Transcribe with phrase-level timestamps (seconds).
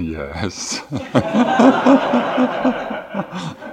[0.00, 0.80] Yes.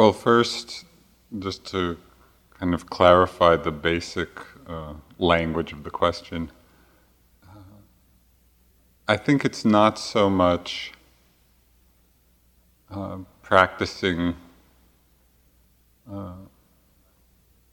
[0.00, 0.86] Well, first,
[1.40, 1.98] just to
[2.58, 4.30] kind of clarify the basic
[4.66, 6.50] uh, language of the question,
[7.46, 7.82] uh,
[9.06, 10.92] I think it's not so much
[12.90, 14.36] uh, practicing
[16.10, 16.32] uh,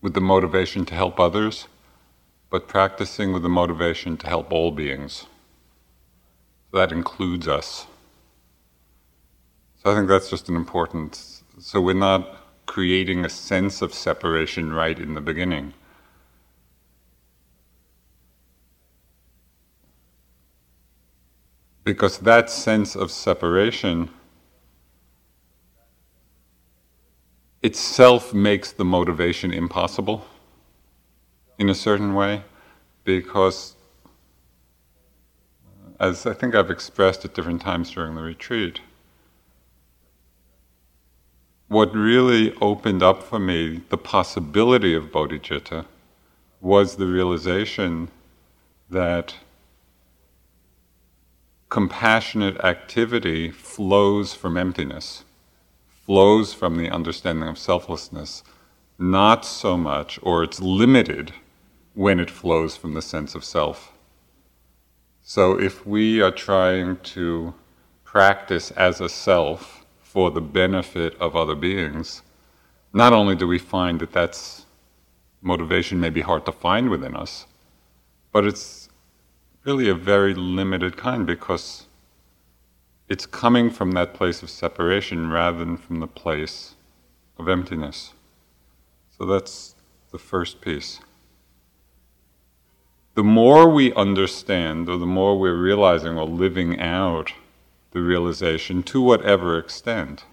[0.01, 1.69] with the motivation to help others,
[2.49, 5.27] but practicing with the motivation to help all beings.
[6.71, 7.87] So that includes us.
[9.81, 14.73] So I think that's just an important so we're not creating a sense of separation
[14.73, 15.73] right in the beginning.
[21.83, 24.09] Because that sense of separation
[27.63, 30.25] itself makes the motivation impossible
[31.57, 32.43] in a certain way,
[33.03, 33.75] because
[35.99, 38.81] as I think I've expressed at different times during the retreat,
[41.67, 45.85] what really opened up for me the possibility of bodhicitta
[46.61, 48.09] was the realization
[48.89, 49.35] that
[51.69, 55.25] compassionate activity flows from emptiness,
[56.05, 58.43] flows from the understanding of selflessness,
[58.97, 61.33] not so much, or it's limited
[61.93, 63.91] when it flows from the sense of self.
[65.21, 67.53] So if we are trying to
[68.05, 69.76] practice as a self,
[70.17, 72.23] for the benefit of other beings,
[72.91, 74.65] not only do we find that that's
[75.43, 77.45] motivation may be hard to find within us,
[78.31, 78.89] but it's
[79.63, 81.85] really a very limited kind because
[83.07, 86.73] it's coming from that place of separation rather than from the place
[87.37, 88.15] of emptiness.
[89.19, 89.75] So that's
[90.11, 90.99] the first piece.
[93.13, 97.33] The more we understand, or the more we're realizing or living out
[97.91, 100.25] the realization to whatever extent,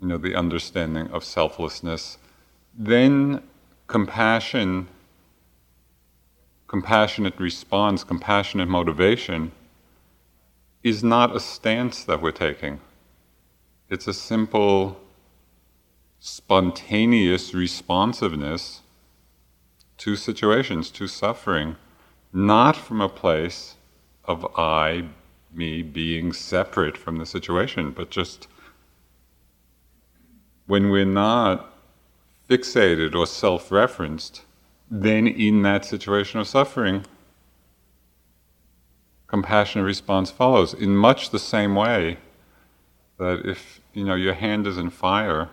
[0.00, 2.18] you know, the understanding of selflessness,
[2.76, 3.42] then
[3.86, 4.88] compassion,
[6.66, 9.52] compassionate response, compassionate motivation
[10.82, 12.80] is not a stance that we're taking.
[13.88, 15.00] It's a simple,
[16.18, 18.80] spontaneous responsiveness
[19.98, 21.76] to situations, to suffering,
[22.32, 23.76] not from a place
[24.24, 25.08] of I
[25.56, 28.48] me being separate from the situation, but just
[30.66, 31.70] when we're not
[32.48, 34.42] fixated or self referenced,
[34.90, 37.04] then in that situation of suffering,
[39.26, 42.18] compassionate response follows in much the same way
[43.18, 45.48] that if you know your hand is in fire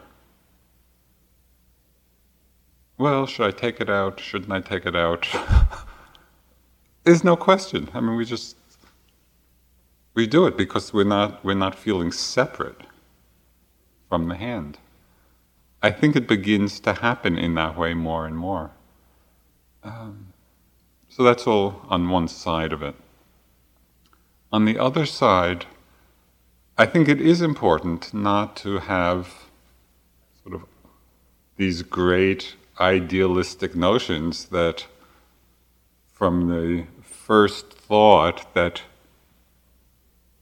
[2.97, 4.19] well should i take it out?
[4.19, 5.27] Shouldn't i take it out?
[7.03, 7.89] There's no question.
[7.95, 8.55] I mean we just
[10.13, 12.81] we do it because we're not, we're not feeling separate
[14.09, 14.77] from the hand.
[15.81, 18.71] I think it begins to happen in that way more and more.
[19.83, 20.27] Um,
[21.09, 22.95] So that's all on one side of it.
[24.51, 25.65] On the other side,
[26.77, 29.49] I think it is important not to have
[30.41, 30.63] sort of
[31.57, 34.87] these great idealistic notions that
[36.13, 38.81] from the first thought that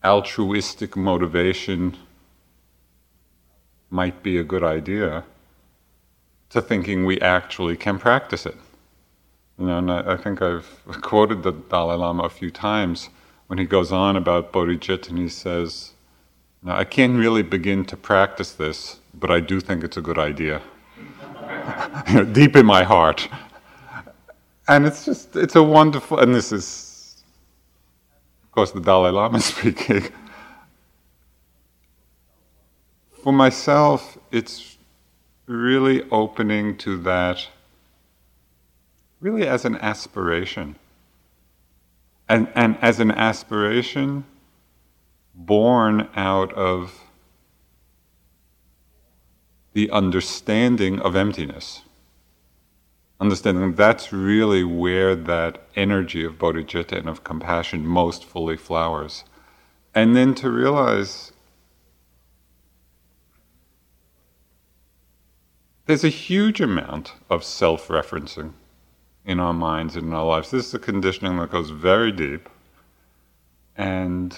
[0.04, 1.98] altruistic motivation
[3.90, 5.24] might be a good idea
[6.50, 8.56] to thinking we actually can practice it.
[9.58, 13.10] You know, and I, I think I've quoted the Dalai Lama a few times
[13.48, 15.94] when he goes on about bodhicitta and he says,
[16.62, 20.20] now, I can't really begin to practice this, but I do think it's a good
[20.20, 20.62] idea.
[22.34, 23.30] deep in my heart.
[24.68, 26.89] And it's just, it's a wonderful, and this is,
[28.60, 30.04] course, the Dalai Lama speaking.
[33.24, 34.76] For myself, it's
[35.48, 37.48] really opening to that,
[39.22, 40.76] really as an aspiration.
[42.28, 44.26] And, and as an aspiration
[45.34, 47.00] born out of
[49.72, 51.84] the understanding of emptiness.
[53.22, 59.26] Understanding that's really where that energy of bodhicitta and of compassion most fully flowers.
[59.94, 61.34] And then to realize
[65.86, 68.54] there's a huge amount of self referencing
[69.26, 70.52] in our minds and in our lives.
[70.52, 72.48] This is a conditioning that goes very deep.
[73.76, 74.38] And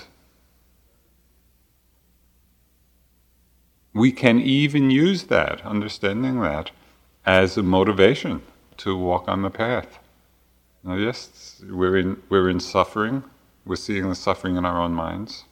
[3.94, 6.72] we can even use that, understanding that,
[7.26, 8.42] as a motivation
[8.82, 10.00] to walk on the path.
[10.84, 13.24] Now, yes, we're in, we're in suffering,
[13.64, 15.44] we're seeing the suffering in our own minds.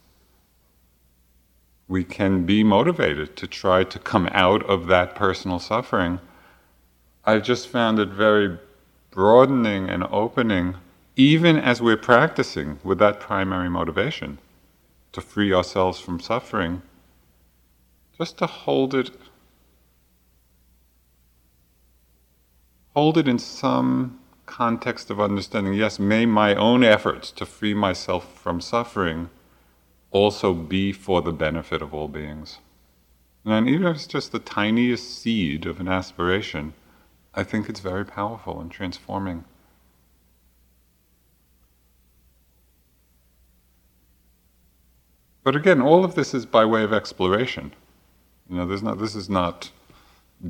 [1.87, 6.19] We can be motivated to try to come out of that personal suffering.
[7.23, 8.57] I've just found it very
[9.11, 10.75] broadening and opening,
[11.15, 14.39] even as we're practicing with that primary motivation
[15.11, 16.81] to free ourselves from suffering
[18.17, 19.11] just to hold it
[22.99, 25.73] hold it in some context of understanding.
[25.73, 29.29] Yes may my own efforts to free myself from suffering
[30.11, 32.57] also be for the benefit of all beings.
[33.45, 36.73] And even if it's just the tiniest seed of an aspiration
[37.33, 39.45] i think it's very powerful and transforming.
[45.45, 47.71] But again all of this is by way of exploration.
[48.49, 49.71] You know, there's not, this is not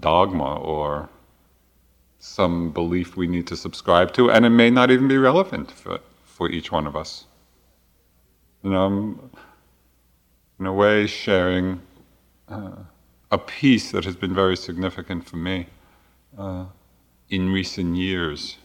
[0.09, 1.09] dogma or
[2.19, 5.99] some belief we need to subscribe to, and it may not even be relevant for,
[6.25, 7.25] for each one of us.
[8.61, 9.31] You know, I'm,
[10.59, 11.81] in a way, sharing
[12.49, 12.71] uh,
[13.31, 15.67] a piece that has been very significant for me
[16.37, 16.65] uh,
[17.29, 18.57] in recent years.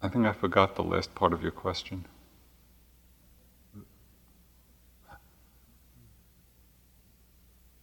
[0.00, 2.06] I think I forgot the last part of your question.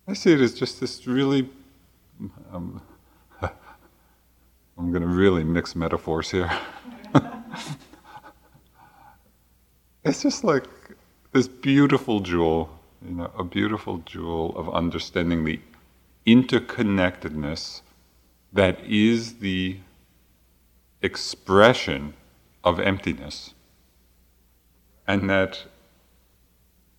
[0.09, 1.47] I see it as just this really.
[2.51, 2.81] Um,
[3.43, 6.49] I'm going to really mix metaphors here.
[10.03, 10.63] it's just like
[11.31, 12.71] this beautiful jewel,
[13.07, 15.59] you know, a beautiful jewel of understanding the
[16.25, 17.81] interconnectedness
[18.51, 19.77] that is the
[21.03, 22.15] expression
[22.63, 23.53] of emptiness.
[25.07, 25.65] And that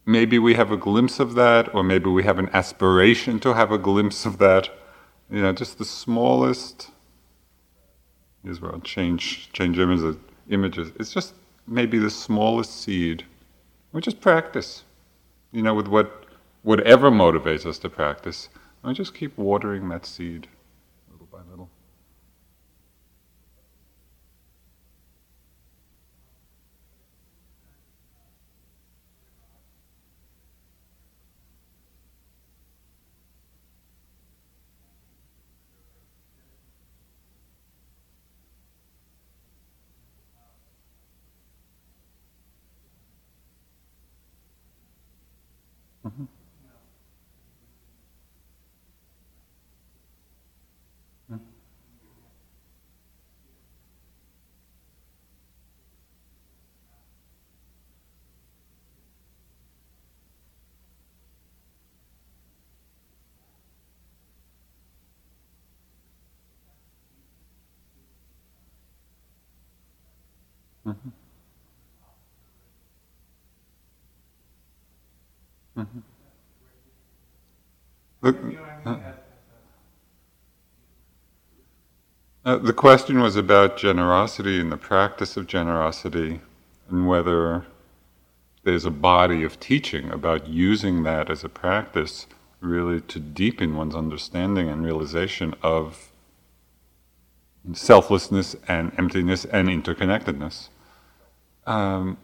[0.07, 3.73] maybe we have a glimpse of that, or maybe we have an aspiration to have
[3.73, 4.69] a glimpse of that.
[5.31, 6.91] You know, just the smallest.
[8.43, 10.17] Where I'll change change images.
[10.49, 10.93] Images.
[10.99, 11.35] It's just
[11.67, 13.25] maybe the smallest seed.
[13.93, 14.85] We just practice.
[15.53, 16.25] You know, with what
[16.63, 18.49] whatever motivates us to practice.
[18.83, 20.49] I just keep watering that seed.
[21.13, 21.65] Mm-hmm.
[70.91, 71.09] Mm-hmm.
[78.25, 78.89] Mm-hmm.
[78.89, 78.97] Uh,
[82.43, 86.41] Uh, the question was about generosity and the practice of generosity,
[86.89, 87.67] and whether
[88.65, 92.27] there's a body of teaching about using that as a practice
[92.61, 96.11] really to deepen one's understanding and realization of
[97.75, 100.71] selflessness and emptiness and interconnectedness.
[101.67, 102.17] Um,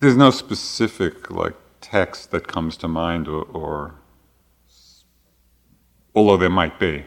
[0.00, 3.94] there's no specific like text that comes to mind, or, or
[6.14, 7.04] although there might be.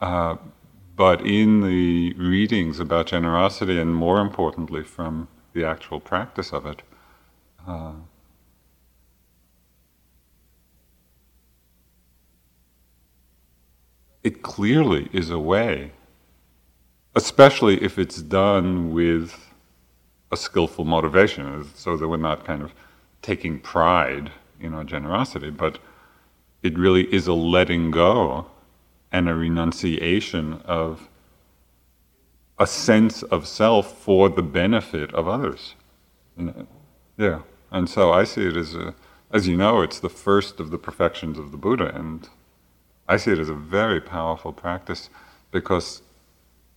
[0.00, 0.36] Uh,
[0.96, 6.82] but in the readings about generosity, and more importantly, from the actual practice of it,
[7.66, 7.92] uh,
[14.26, 15.92] it clearly is a way,
[17.14, 19.52] especially if it's done with
[20.32, 22.72] a skillful motivation, so that we're not kind of
[23.22, 25.78] taking pride in our generosity, but
[26.60, 28.46] it really is a letting go
[29.12, 31.08] and a renunciation of
[32.58, 35.76] a sense of self for the benefit of others.
[37.16, 38.92] Yeah, and so I see it as a,
[39.30, 42.28] as you know, it's the first of the perfections of the Buddha, and
[43.08, 45.10] I see it as a very powerful practice
[45.50, 46.02] because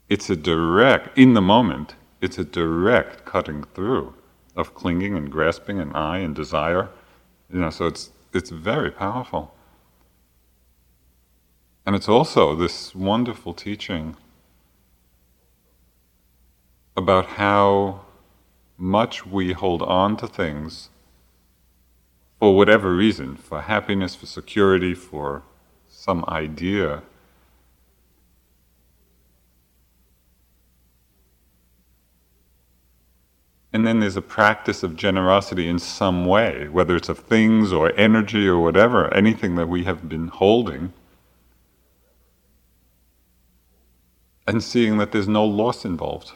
[0.10, 4.14] it's a direct, in the moment, it's a direct cutting through
[4.56, 6.90] of clinging and grasping and I and desire.
[7.52, 9.54] You know, so it's it's very powerful.
[11.86, 14.16] And it's also this wonderful teaching
[16.96, 18.02] about how
[18.78, 20.90] much we hold on to things
[22.40, 25.44] for whatever reason, for happiness, for security, for
[26.00, 27.04] some idea
[33.72, 37.94] And then there's a practice of generosity in some way, whether it's of things or
[37.96, 40.92] energy or whatever, anything that we have been holding.
[44.48, 46.32] And seeing that there's no loss involved.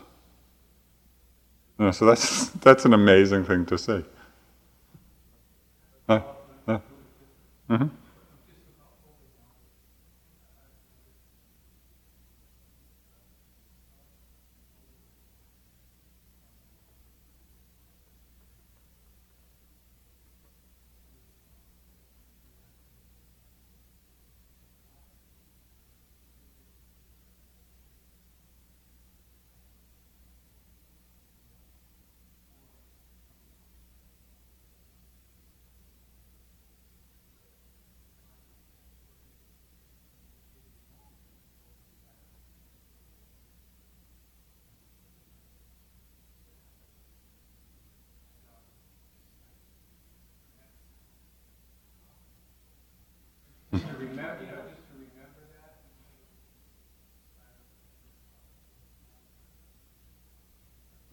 [1.91, 4.03] So that's, that's an amazing thing to see.
[6.07, 6.19] Uh,
[6.67, 6.79] uh,
[7.69, 8.02] mm-hmm.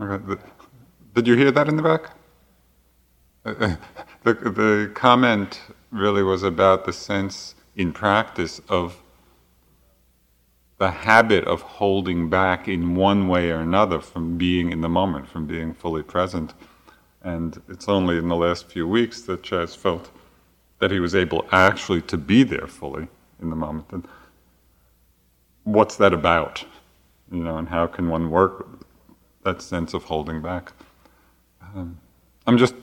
[0.00, 2.16] Did you hear that in the back?
[3.44, 3.78] the,
[4.24, 9.02] the comment really was about the sense in practice of
[10.78, 15.28] the habit of holding back in one way or another from being in the moment,
[15.28, 16.54] from being fully present.
[17.22, 20.10] And it's only in the last few weeks that Chaz felt
[20.78, 23.08] that he was able actually to be there fully
[23.42, 23.88] in the moment.
[23.90, 24.08] And
[25.64, 26.64] what's that about?
[27.30, 28.66] You know, and how can one work
[29.42, 30.72] that sense of holding back?
[31.62, 31.98] Um,
[32.46, 32.74] I'm just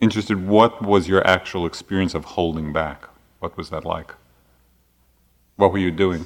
[0.00, 3.08] interested, what was your actual experience of holding back?
[3.38, 4.14] What was that like?
[5.56, 6.24] What were you doing?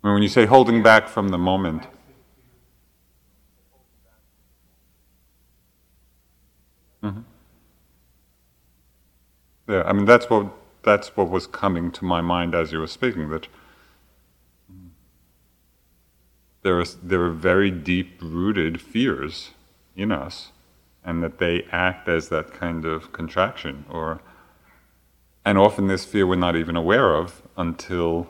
[0.00, 1.86] When you say holding back from the moment,
[9.68, 10.46] yeah, I mean that's what
[10.82, 13.30] that's what was coming to my mind as you were speaking.
[13.30, 13.48] That
[16.62, 19.50] there are there are very deep rooted fears
[19.96, 20.50] in us,
[21.04, 24.20] and that they act as that kind of contraction, or
[25.44, 28.28] and often this fear we're not even aware of until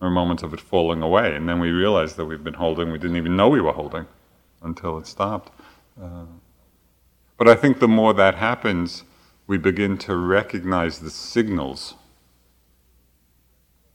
[0.00, 2.98] or moments of it falling away, and then we realize that we've been holding, we
[2.98, 4.06] didn't even know we were holding
[4.62, 5.50] until it stopped.
[6.00, 6.26] Uh,
[7.38, 9.04] but I think the more that happens,
[9.46, 11.94] we begin to recognize the signals.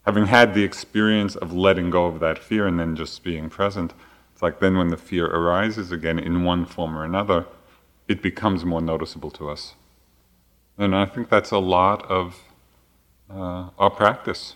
[0.05, 3.93] Having had the experience of letting go of that fear and then just being present,
[4.33, 7.45] it's like then when the fear arises again in one form or another,
[8.07, 9.75] it becomes more noticeable to us.
[10.77, 12.39] And I think that's a lot of
[13.29, 14.55] uh, our practice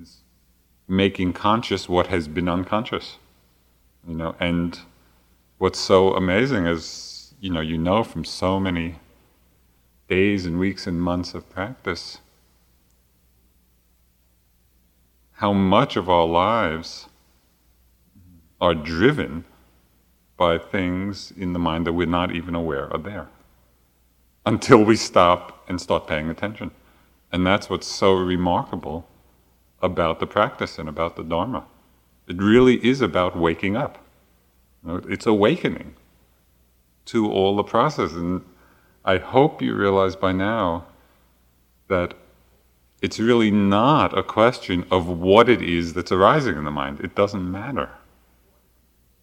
[0.00, 0.18] is
[0.86, 3.16] making conscious what has been unconscious.
[4.06, 4.78] You know, and
[5.58, 8.96] what's so amazing is, you know, you know from so many
[10.08, 12.18] days and weeks and months of practice
[15.38, 17.06] how much of our lives
[18.60, 19.44] are driven
[20.36, 23.28] by things in the mind that we're not even aware are there
[24.44, 26.70] until we stop and start paying attention.
[27.30, 29.06] And that's what's so remarkable
[29.80, 31.64] about the practice and about the Dharma.
[32.26, 34.04] It really is about waking up.
[34.86, 35.94] It's awakening
[37.06, 38.12] to all the process.
[38.12, 38.44] And
[39.08, 40.84] I hope you realize by now
[41.88, 42.12] that
[43.00, 47.00] it's really not a question of what it is that's arising in the mind.
[47.00, 47.88] It doesn't matter.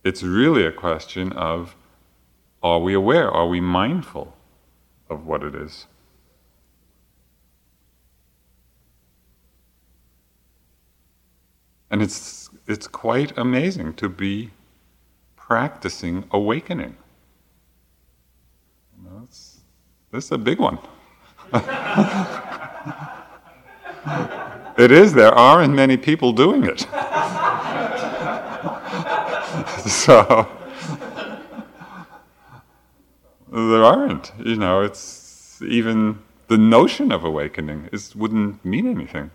[0.03, 1.75] It's really a question of
[2.63, 3.29] are we aware?
[3.29, 4.35] Are we mindful
[5.07, 5.85] of what it is?
[11.91, 14.49] And it's, it's quite amazing to be
[15.35, 16.97] practicing awakening.
[18.97, 19.55] You know, this
[20.15, 20.79] is a big one.
[24.77, 26.79] it is, there aren't many people doing it.
[29.87, 30.47] so,
[33.51, 34.31] there aren't.
[34.43, 39.31] You know, it's even the notion of awakening is, wouldn't mean anything.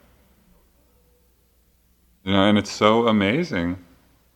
[2.24, 3.78] You know, and it's so amazing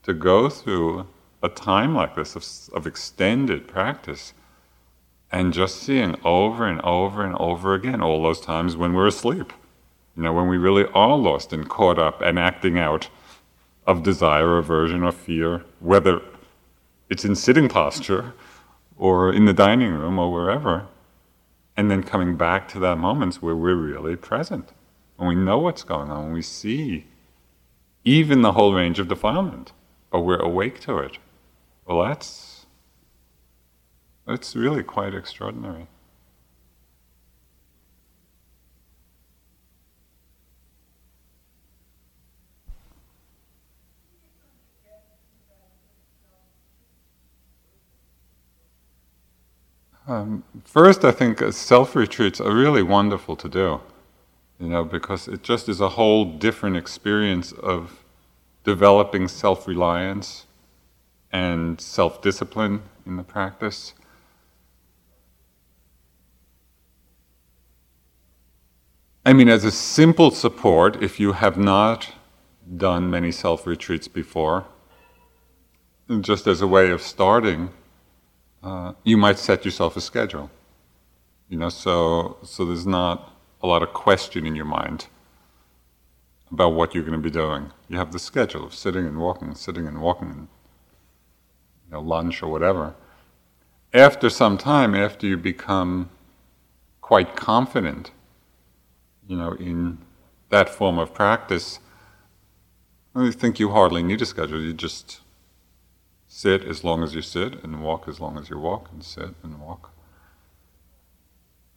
[0.05, 1.07] to go through
[1.43, 2.45] a time like this of,
[2.77, 4.33] of extended practice
[5.35, 9.53] and just seeing over and over and over again all those times when we're asleep.
[10.17, 13.09] You know, when we really are lost and caught up and acting out
[13.85, 16.23] of desire, aversion, or fear, whether
[17.11, 18.33] it's in sitting posture
[18.97, 20.87] or in the dining room or wherever,
[21.77, 24.69] and then coming back to that moments where we're really present,
[25.19, 27.07] and we know what's going on, we see
[28.05, 29.73] even the whole range of defilement,
[30.13, 31.19] but we're awake to it.
[31.87, 32.54] Well, that's
[34.27, 35.87] that's really quite extraordinary.
[50.07, 53.81] Um, first, I think self retreats are really wonderful to do
[54.61, 58.05] you know, because it just is a whole different experience of
[58.63, 60.47] developing self reliance
[61.33, 63.95] and self discipline in the practice.
[69.27, 72.13] I mean, as a simple support, if you have not
[72.77, 74.67] done many self retreats before,
[76.21, 77.71] just as a way of starting,
[78.63, 80.51] uh, you might set yourself a schedule.
[81.49, 83.33] You know, so so there's not
[83.63, 85.07] a lot of question in your mind
[86.51, 87.71] about what you're going to be doing.
[87.89, 90.49] You have the schedule of sitting and walking, sitting and walking, and,
[91.87, 92.95] you know, lunch or whatever.
[93.95, 96.11] After some time, after you become
[97.01, 98.11] quite confident,
[99.27, 99.99] you know, in
[100.51, 101.79] that form of practice,
[103.15, 104.61] I think you hardly need a schedule.
[104.61, 105.21] You just
[106.27, 109.35] sit as long as you sit, and walk as long as you walk, and sit
[109.43, 109.93] and walk.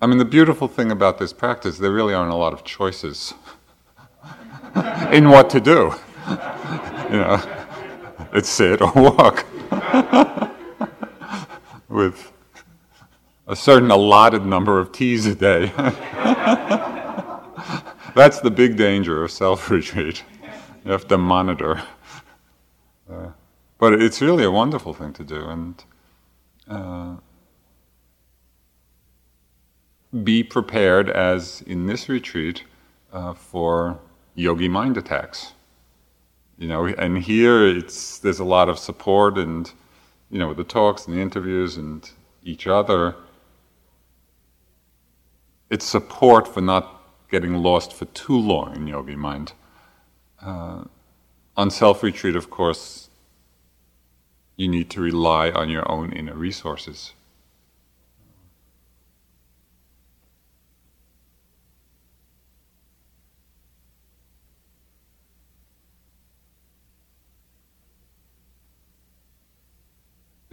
[0.02, 3.34] I mean, the beautiful thing about this practice, there really aren't a lot of choices
[5.12, 5.94] in what to do.
[7.10, 7.42] you know,
[8.34, 9.46] it's sit or walk.
[11.88, 12.32] With
[13.48, 15.72] a certain allotted number of teas a day.
[18.18, 20.24] That's the big danger of self retreat.
[20.84, 21.84] You have to monitor.
[23.08, 23.28] Uh,
[23.78, 25.46] but it's really a wonderful thing to do.
[25.46, 25.84] And
[26.68, 27.16] uh,
[30.24, 32.64] be prepared, as in this retreat,
[33.14, 34.00] uh, for
[34.34, 35.54] yogi mind attacks.
[36.58, 39.72] You know, and here it's there's a lot of support, and
[40.32, 42.10] you know, with the talks and the interviews and
[42.44, 43.16] each other,
[45.70, 46.97] it's support for not
[47.30, 49.54] getting lost for too long in yogi mind.
[50.42, 50.86] Uh,
[51.56, 53.10] on self retreat, of course,
[54.56, 57.14] you need to rely on your own inner resources.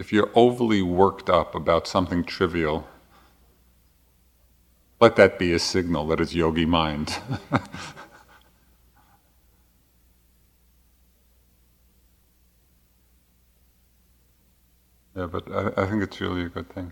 [0.05, 2.87] if you're overly worked up about something trivial,
[5.05, 7.15] let that be a signal that it's yogi mind.
[15.15, 16.91] yeah, but I, I think it's really a good thing.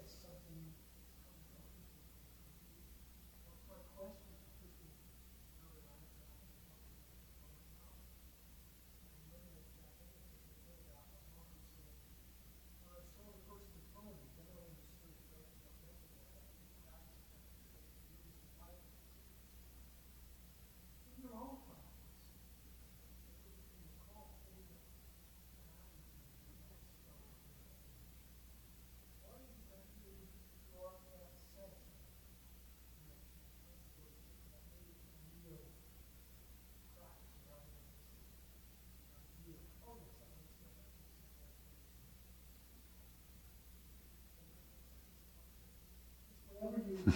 [47.07, 47.15] It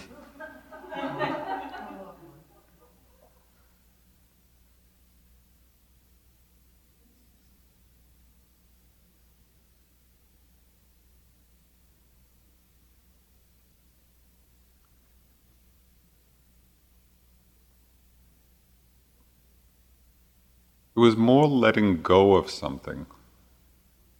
[20.94, 23.06] was more letting go of something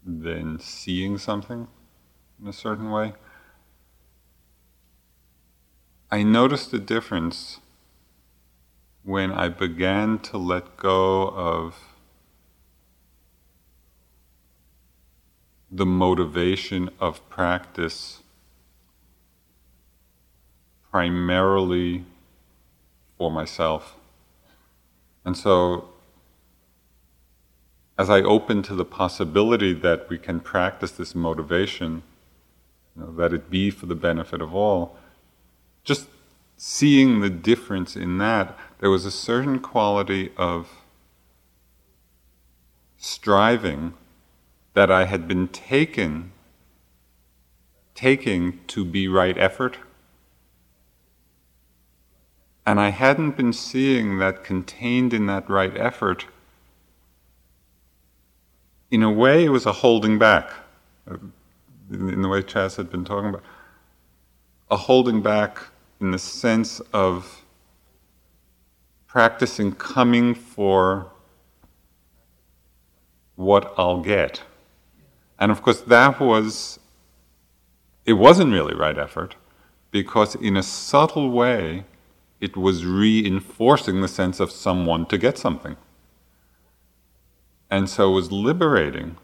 [0.05, 1.68] than seeing something
[2.40, 3.14] in a certain way.
[6.11, 7.59] I noticed a difference
[9.03, 11.77] when I began to let go of
[15.71, 18.23] the motivation of practice
[20.92, 22.05] primarily
[23.19, 23.97] for myself.
[25.25, 25.88] And so
[27.99, 32.03] as I open to the possibility that we can practice this motivation,
[32.95, 34.97] you know, that it be for the benefit of all,
[35.87, 36.09] just
[36.59, 40.68] seeing the difference in that, there was a certain quality of
[42.99, 43.94] striving
[44.75, 46.33] that I had been taken
[47.94, 49.79] taking to be right effort.
[52.66, 56.27] And I hadn't been seeing that contained in that right effort
[58.90, 60.51] in a way, it was a holding back,
[61.11, 61.16] uh,
[61.90, 63.42] in the way Chas had been talking about.
[64.70, 65.59] A holding back
[66.00, 67.44] in the sense of
[69.06, 71.11] practicing coming for
[73.35, 74.42] what I'll get.
[75.38, 76.78] And of course, that was,
[78.04, 79.37] it wasn't really right effort,
[79.90, 81.85] because in a subtle way,
[82.40, 85.76] it was reinforcing the sense of someone to get something.
[87.70, 89.16] And so it was liberating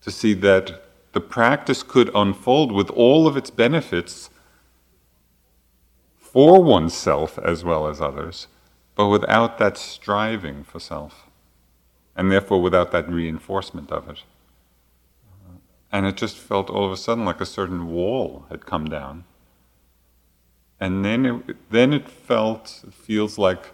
[0.00, 4.30] to see that the practice could unfold with all of its benefits
[6.36, 8.46] for oneself as well as others,
[8.94, 11.24] but without that striving for self,
[12.14, 14.22] and therefore without that reinforcement of it.
[15.90, 19.24] And it just felt all of a sudden like a certain wall had come down.
[20.78, 23.72] And then it, then it felt, it feels like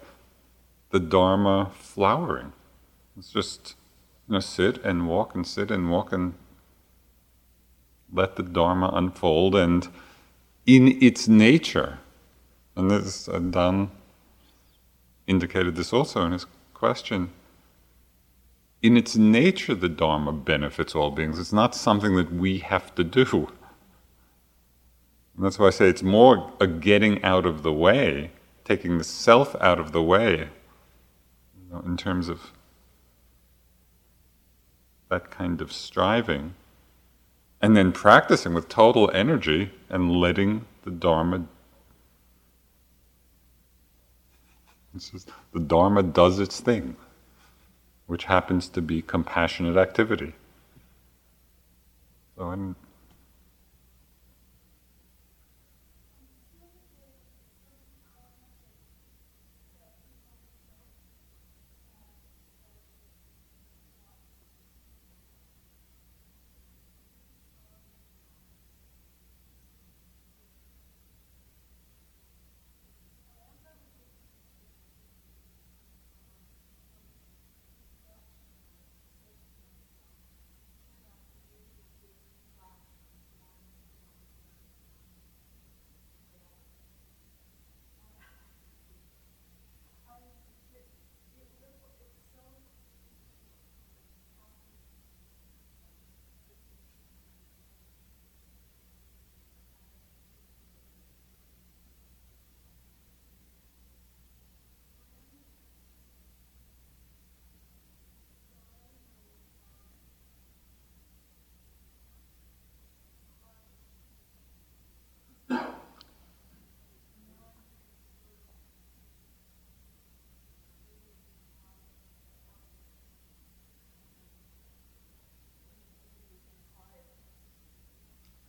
[0.91, 2.53] the Dharma flowering.
[3.17, 3.75] It's just
[4.29, 6.35] you know, sit and walk and sit and walk and
[8.09, 9.53] let the Dharma unfold.
[9.53, 9.89] And
[10.65, 11.99] in its nature,
[12.75, 13.91] and this uh, Dan
[15.27, 17.31] indicated this also in his question.
[18.81, 21.39] In its nature, the Dharma benefits all beings.
[21.39, 23.49] It's not something that we have to do.
[25.35, 28.31] And that's why I say it's more a getting out of the way,
[28.65, 30.49] taking the self out of the way,
[31.55, 32.51] you know, in terms of
[35.09, 36.53] that kind of striving,
[37.61, 41.45] and then practicing with total energy and letting the Dharma.
[44.93, 46.95] The Dharma does its thing,
[48.05, 50.33] which happens to be compassionate activity.
[52.37, 52.75] So,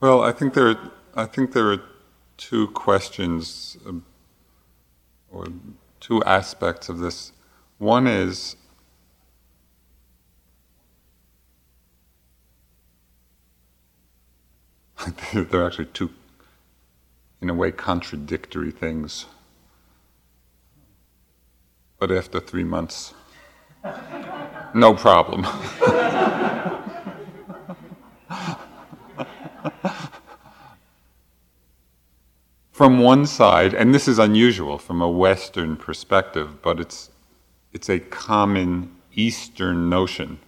[0.04, 1.80] Well, I think there, are, I think there are
[2.36, 4.04] two questions um,
[5.32, 5.46] or
[5.98, 7.32] two aspects of this.
[7.78, 8.56] One is
[15.32, 16.10] they're actually two,
[17.40, 19.24] in a way, contradictory things.
[21.98, 23.14] But after three months,
[24.74, 25.46] no problem.
[32.74, 37.08] from one side, and this is unusual from a Western perspective, but it's,
[37.72, 40.40] it's a common Eastern notion.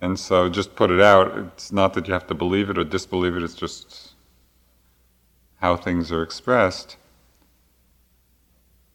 [0.00, 1.38] And so just put it out.
[1.38, 4.14] It's not that you have to believe it or disbelieve it, it's just
[5.60, 6.96] how things are expressed.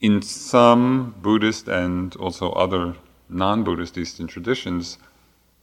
[0.01, 2.95] In some Buddhist and also other
[3.29, 4.97] non Buddhist Eastern traditions,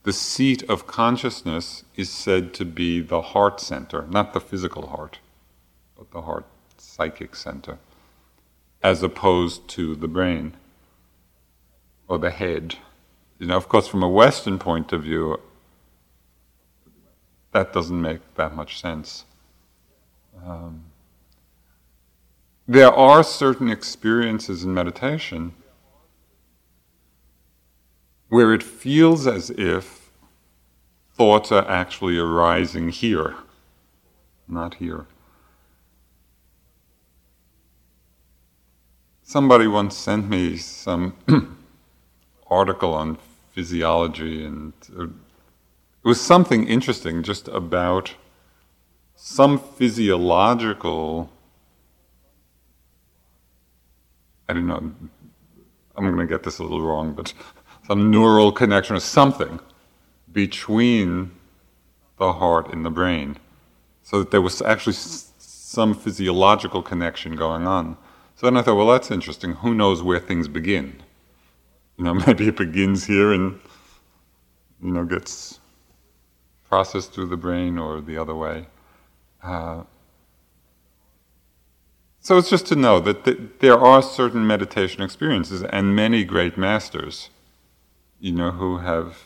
[0.05, 5.19] the seat of consciousness is said to be the heart center, not the physical heart
[6.13, 7.79] the heart psychic center,
[8.83, 10.55] as opposed to the brain
[12.07, 12.77] or the head.
[13.39, 15.41] You know, of course, from a Western point of view,
[17.53, 19.25] that doesn't make that much sense.
[20.45, 20.85] Um,
[22.67, 25.55] there are certain experiences in meditation
[28.29, 30.11] where it feels as if
[31.15, 33.37] thoughts are actually arising here,
[34.47, 35.07] not here.
[39.29, 41.15] Somebody once sent me some
[42.47, 43.19] article on
[43.51, 45.11] physiology, and uh, it
[46.03, 48.15] was something interesting just about
[49.15, 51.31] some physiological.
[54.49, 54.95] I don't know,
[55.95, 57.35] I'm going to get this a little wrong, but
[57.87, 59.61] some neural connection or something
[60.33, 61.33] between
[62.17, 63.37] the heart and the brain.
[64.05, 67.99] So that there was actually some physiological connection going on.
[68.39, 69.55] So then I thought, well, that's interesting.
[69.55, 71.03] Who knows where things begin?
[71.97, 73.59] You know, maybe it begins here and,
[74.81, 75.59] you know, gets
[76.69, 78.69] processed through the brain or the other way.
[79.43, 79.83] Uh,
[82.21, 86.57] so it's just to know that th- there are certain meditation experiences and many great
[86.57, 87.31] masters,
[88.21, 89.25] you know, who have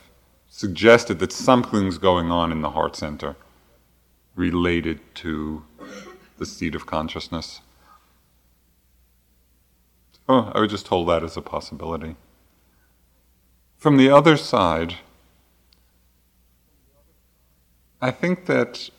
[0.49, 3.37] suggested that something's going on in the heart center
[4.37, 5.65] related to
[6.39, 7.61] the seat of consciousness.
[10.29, 12.17] Oh, I was just told that as a possibility.
[13.77, 14.97] From the other side,
[18.01, 18.91] I think that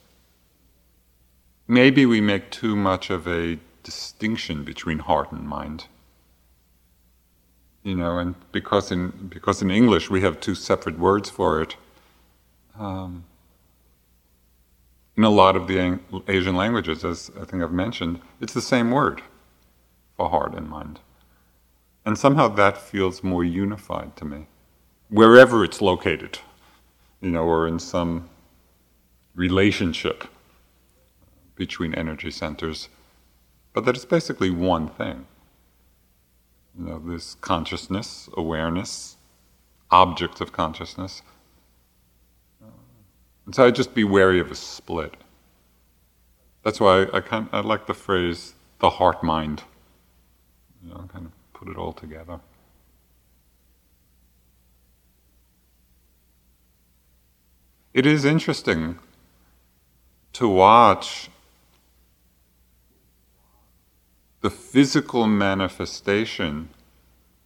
[1.68, 5.86] maybe we make too much of a distinction between heart and mind.
[7.84, 11.76] You know, and because in because in English we have two separate words for it.
[12.80, 13.26] Um,
[15.16, 18.90] in a lot of the Asian languages, as I think I've mentioned, it's the same
[18.92, 19.22] word
[20.18, 21.00] for heart and mind.
[22.06, 24.48] And somehow that feels more unified to me,
[25.10, 26.40] wherever it's located,
[27.22, 28.30] you know, or in some
[29.36, 30.26] relationship
[31.56, 32.90] between energy centers,
[33.74, 35.26] but that it's basically one thing.
[36.78, 39.18] You know, this consciousness, awareness,
[39.92, 41.22] object of consciousness.
[43.46, 45.16] And so I'd just be wary of a split.
[46.64, 49.64] That's why I, I, kind I like the phrase the heart mind.
[50.84, 51.32] You know, kind of
[51.64, 52.40] put it all together.
[57.94, 59.00] It is interesting
[60.34, 61.30] to watch
[64.42, 66.70] the physical manifestation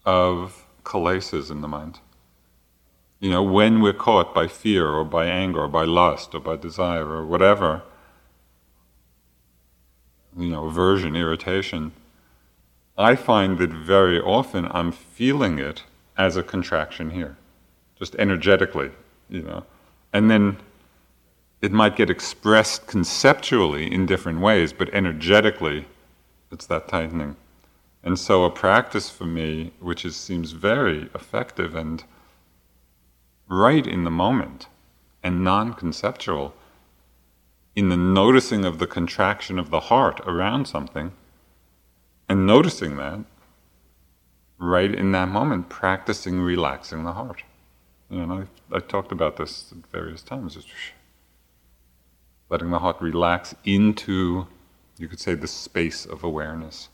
[0.04, 2.00] of kilesas in the mind.
[3.20, 6.56] You know, when we're caught by fear or by anger or by lust or by
[6.56, 7.84] desire or whatever,
[10.36, 11.92] you know, aversion, irritation,
[12.98, 15.84] I find that very often I'm feeling it
[16.18, 17.38] as a contraction here,
[17.98, 18.92] just energetically,
[19.30, 19.64] you know.
[20.12, 20.58] And then
[21.62, 25.86] it might get expressed conceptually in different ways, but energetically,
[26.52, 27.36] it's that tightening.
[28.04, 32.04] And so, a practice for me, which is, seems very effective and
[33.48, 34.68] right in the moment
[35.24, 36.56] and non conceptual,
[37.76, 41.12] in the noticing of the contraction of the heart around something
[42.30, 43.20] and noticing that,
[44.58, 47.44] right in that moment, practicing relaxing the heart.
[48.10, 50.58] You know, I, talked about this at various times.
[52.50, 54.48] Letting the heart relax into,
[54.98, 56.90] you could say, the space of awareness.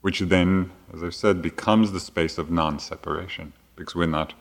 [0.00, 4.34] Which then, as I've said, becomes the space of non separation, because we're not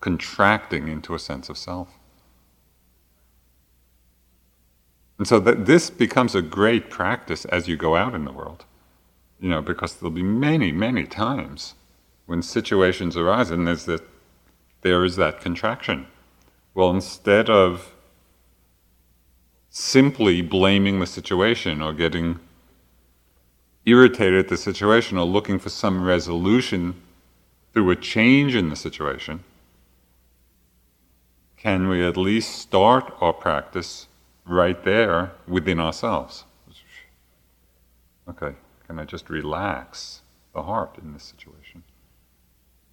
[0.00, 1.88] contracting into a sense of self.
[5.18, 8.64] And so that this becomes a great practice as you go out in the world.
[9.40, 11.74] You know, because there'll be many, many times
[12.26, 14.02] when situations arise and there's that
[14.82, 16.06] there is that contraction.
[16.74, 17.92] Well, instead of
[19.70, 22.38] simply blaming the situation or getting
[23.84, 26.94] irritated at the situation or looking for some resolution
[27.72, 29.44] through a change in the situation,
[31.56, 34.08] can we at least start our practice
[34.46, 36.44] right there within ourselves.
[38.28, 38.54] Okay,
[38.86, 40.22] can I just relax
[40.54, 41.82] the heart in this situation?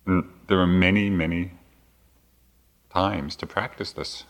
[0.05, 1.51] And there are many, many
[2.91, 4.25] times to practice this.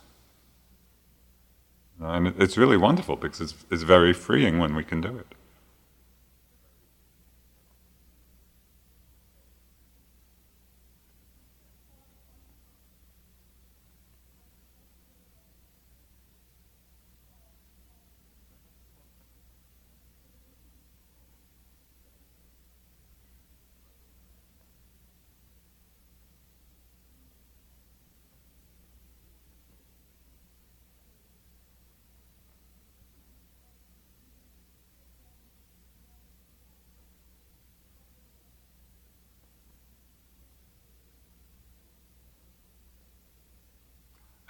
[2.00, 5.36] And it's really wonderful because it's, it's very freeing when we can do it.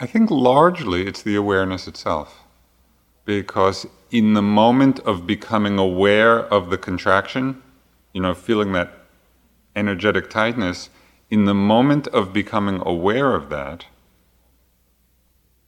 [0.04, 2.44] I think largely it's the awareness itself.
[3.24, 7.64] Because in the moment of becoming aware of the contraction,
[8.12, 8.92] you know, feeling that
[9.78, 10.90] energetic tightness,
[11.30, 13.86] in the moment of becoming aware of that,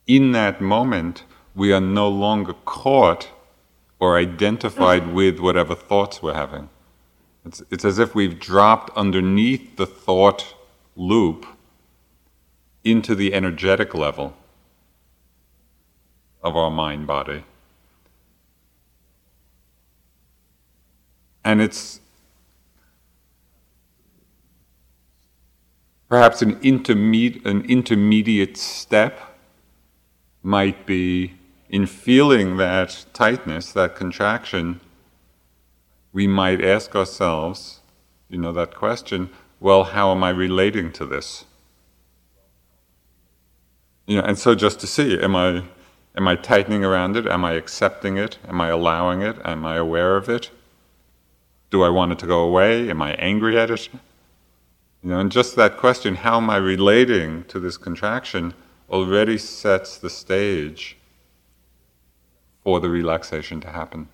[0.05, 1.23] in that moment,
[1.55, 3.29] we are no longer caught
[4.01, 5.13] or identified mm.
[5.13, 6.67] with whatever thoughts we're having.
[7.45, 10.55] It's, it's as if we've dropped underneath the thought
[10.97, 11.45] loop
[12.85, 14.37] into the energetic level
[16.43, 17.43] of our mind body.
[21.43, 21.99] And it's
[26.07, 29.19] perhaps an intermediate, an intermediate step
[30.43, 31.33] might be
[31.69, 34.79] in feeling that tightness, that contraction,
[36.13, 37.81] we might ask ourselves,
[38.29, 41.45] you know, that question well, how am I relating to this?
[44.05, 45.63] You know, and so just to see, am I,
[46.15, 47.25] am I tightening around it?
[47.27, 48.37] Am I accepting it?
[48.47, 49.37] Am I allowing it?
[49.43, 50.51] Am I aware of it?
[51.71, 52.89] Do I want it to go away?
[52.89, 53.89] Am I angry at it?
[55.03, 58.53] You know, and just that question, how am I relating to this contraction,
[58.89, 60.97] already sets the stage
[62.65, 64.09] for the relaxation to happen.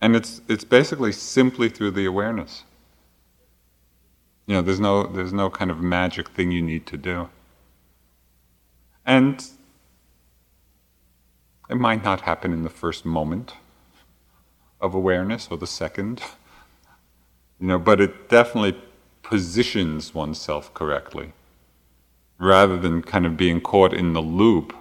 [0.00, 2.64] And it's, it's basically simply through the awareness.
[4.46, 7.30] You know, there's no, there's no kind of magic thing you need to do.
[9.04, 9.44] And
[11.68, 13.54] it might not happen in the first moment
[14.80, 16.22] of awareness or the second,
[17.60, 18.80] you know, but it definitely
[19.22, 21.32] positions oneself correctly
[22.38, 24.74] rather than kind of being caught in the loop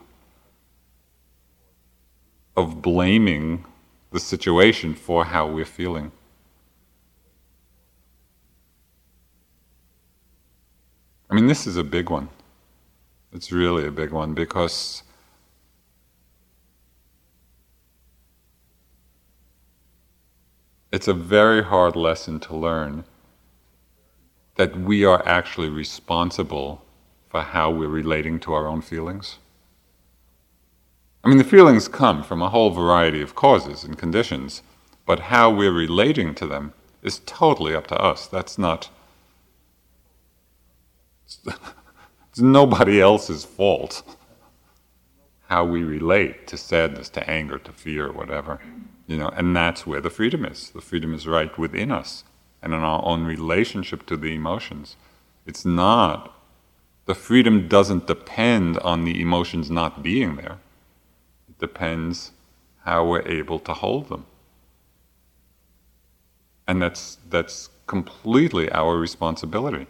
[2.58, 3.64] of blaming
[4.12, 6.12] the situation for how we're feeling.
[11.30, 12.28] I mean, this is a big one.
[13.34, 15.04] It's really a big one because
[20.92, 23.06] it's a very hard lesson to learn
[24.56, 26.84] that we are actually responsible
[27.30, 29.38] for how we're relating to our own feelings.
[31.24, 34.62] I mean, the feelings come from a whole variety of causes and conditions,
[35.06, 38.28] but how we're relating to them is totally up to us.
[38.28, 38.90] That's not.
[42.32, 44.04] It's nobody else's fault
[45.50, 48.58] how we relate to sadness, to anger, to fear, whatever.
[49.06, 50.70] You know, and that's where the freedom is.
[50.70, 52.24] The freedom is right within us
[52.62, 54.96] and in our own relationship to the emotions.
[55.46, 56.34] It's not
[57.06, 60.60] the freedom doesn't depend on the emotions not being there.
[61.50, 62.32] It depends
[62.86, 64.26] how we're able to hold them.
[66.66, 69.88] And that's that's completely our responsibility.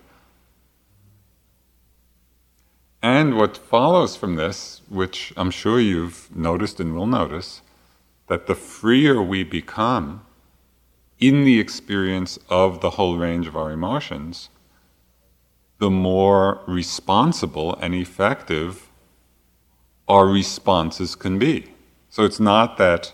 [3.01, 7.61] And what follows from this, which I'm sure you've noticed and will notice,
[8.27, 10.23] that the freer we become
[11.19, 14.49] in the experience of the whole range of our emotions,
[15.79, 18.89] the more responsible and effective
[20.07, 21.71] our responses can be.
[22.09, 23.13] So it's not that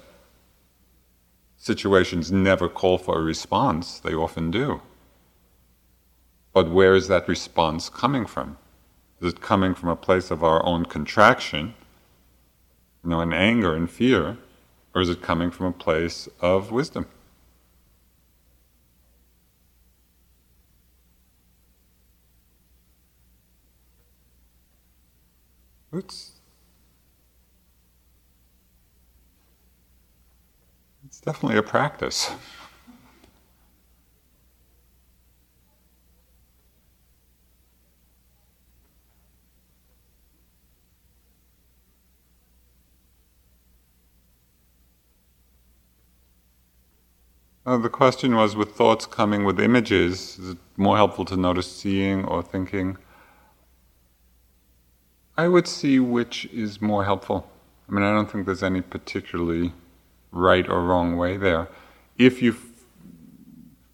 [1.57, 4.81] situations never call for a response, they often do.
[6.53, 8.57] But where is that response coming from?
[9.19, 11.73] Is it coming from a place of our own contraction,
[13.03, 14.37] you know, in anger and fear,
[14.93, 17.07] or is it coming from a place of wisdom?
[25.91, 26.33] It's,
[31.05, 32.29] it's definitely a practice.
[47.67, 51.69] Uh, the question was with thoughts coming with images, is it more helpful to notice
[51.69, 52.97] seeing or thinking?
[55.35, 57.51] I would see which is more helpful.
[57.89, 59.73] I mean, I don't think there's any particularly
[60.31, 61.67] right or wrong way there.
[62.17, 62.55] If you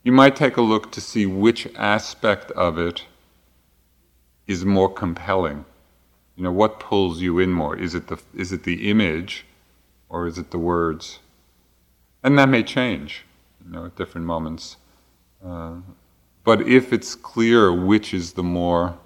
[0.03, 3.05] you might take a look to see which aspect of it
[4.45, 5.65] is more compelling.
[6.35, 7.75] You know, what pulls you in more?
[7.75, 9.47] Is it the is it the image,
[10.09, 11.17] or is it the words?
[12.23, 13.25] And that may change,
[13.65, 14.77] you know, at different moments.
[15.45, 15.75] Uh,
[16.43, 18.97] but if it's clear which is the more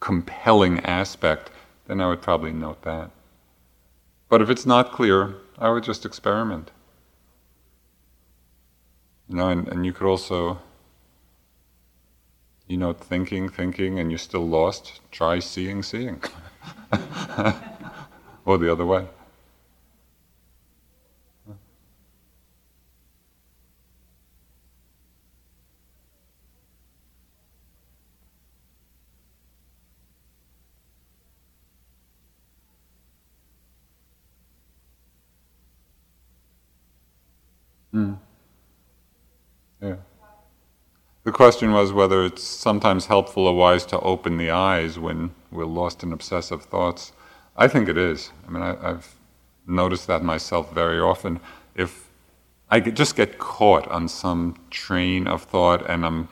[0.00, 1.50] compelling aspect,
[1.86, 3.10] then I would probably note that.
[4.28, 6.70] But if it's not clear, I would just experiment.
[9.28, 10.58] You know, and, and you could also,
[12.66, 16.22] you know, thinking, thinking, and you're still lost, try seeing, seeing.
[18.44, 19.06] or the other way.
[41.34, 46.02] Question was whether it's sometimes helpful or wise to open the eyes when we're lost
[46.04, 47.12] in obsessive thoughts.
[47.56, 48.30] I think it is.
[48.46, 49.14] I mean, I, have
[49.66, 51.40] noticed that myself very often.
[51.74, 52.08] If
[52.70, 56.28] I just get caught on some train of thought and I'm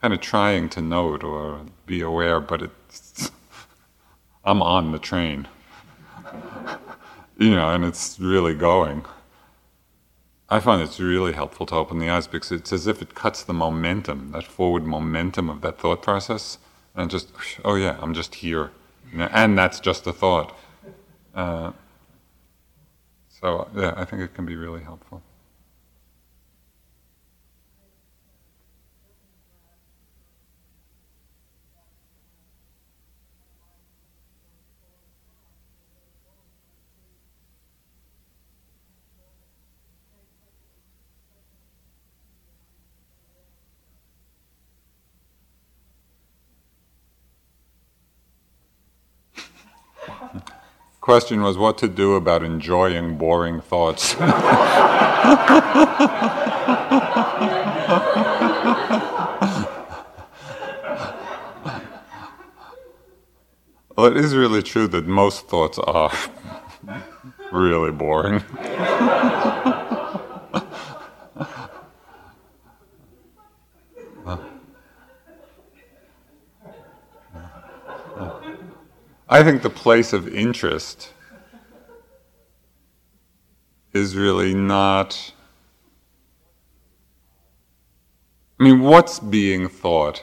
[0.00, 3.30] kind of trying to note or be aware, but it's
[4.44, 5.46] I'm on the train,
[7.38, 9.04] you know, and it's really going.
[10.52, 13.42] I find it's really helpful to open the eyes because it's as if it cuts
[13.42, 16.58] the momentum, that forward momentum of that thought process,
[16.94, 17.32] and just,
[17.64, 18.70] oh yeah, I'm just here,
[19.16, 20.54] and that's just a thought.
[21.34, 21.72] Uh,
[23.30, 25.22] so yeah, I think it can be really helpful.
[51.02, 54.16] Question was what to do about enjoying boring thoughts.
[54.20, 54.30] well,
[64.06, 66.12] it is really true that most thoughts are
[67.52, 68.44] really boring.
[79.32, 81.10] I think the place of interest
[83.94, 85.32] is really not.
[88.60, 90.22] I mean, what's being thought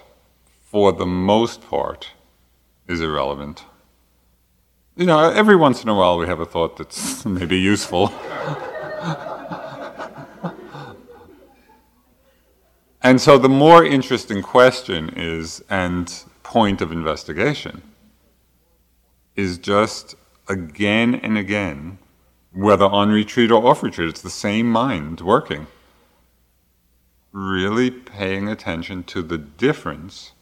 [0.61, 2.11] for the most part
[2.87, 3.65] is irrelevant.
[4.95, 8.09] You know, every once in a while we have a thought that's maybe useful.
[13.01, 17.88] and so the more interesting question is, and point of investigation,
[19.39, 20.15] is just
[20.47, 21.97] again and again,
[22.51, 25.67] whether on retreat or off retreat, it's the same mind working.
[27.31, 30.33] Really paying attention to the difference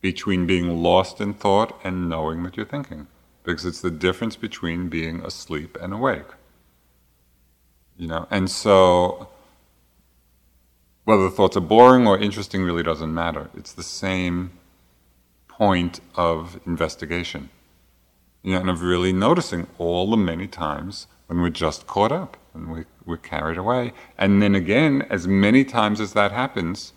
[0.00, 3.06] between being lost in thought and knowing that you're thinking.
[3.44, 6.30] Because it's the difference between being asleep and awake.
[7.96, 9.28] You know, and so
[11.04, 13.50] whether the thoughts are boring or interesting really doesn't matter.
[13.56, 14.52] It's the same
[15.62, 17.48] point of investigation.
[18.42, 22.36] You know, and of really noticing all the many times when we're just caught up
[22.52, 23.92] and we, we're carried away.
[24.18, 26.94] And then again, as many times as that happens,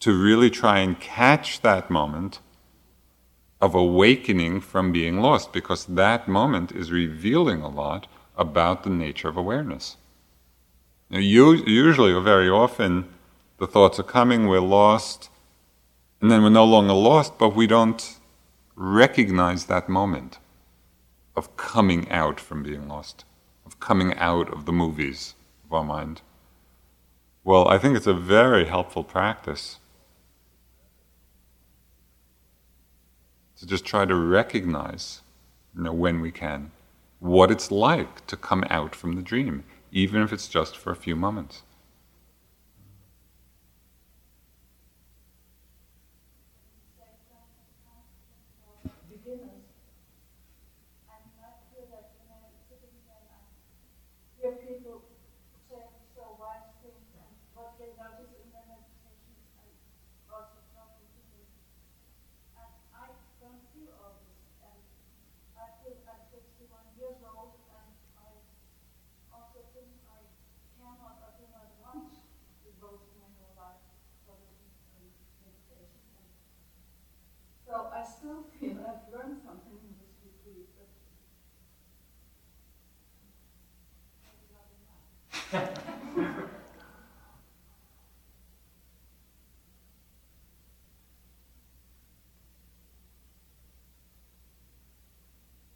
[0.00, 2.40] to really try and catch that moment
[3.60, 9.28] of awakening from being lost, because that moment is revealing a lot about the nature
[9.28, 9.96] of awareness.
[11.10, 13.08] Now, usually, or very often,
[13.58, 15.30] the thoughts are coming, we're lost,
[16.20, 18.18] and then we're no longer lost, but we don't
[18.76, 20.38] recognize that moment
[21.36, 23.24] of coming out from being lost,
[23.66, 25.34] of coming out of the movies
[25.64, 26.20] of our mind.
[27.42, 29.78] Well, I think it's a very helpful practice
[33.56, 35.20] to just try to recognize,
[35.76, 36.70] you know, when we can,
[37.20, 40.96] what it's like to come out from the dream, even if it's just for a
[40.96, 41.62] few moments.
[67.04, 68.32] years old, and I
[69.28, 70.24] also think I
[70.80, 72.18] cannot, I do not want to
[72.64, 73.84] devote my whole life
[74.24, 74.48] for the
[75.36, 75.92] meditation.
[77.68, 80.68] So I still feel I've learned something in this retreat,
[85.52, 86.08] but.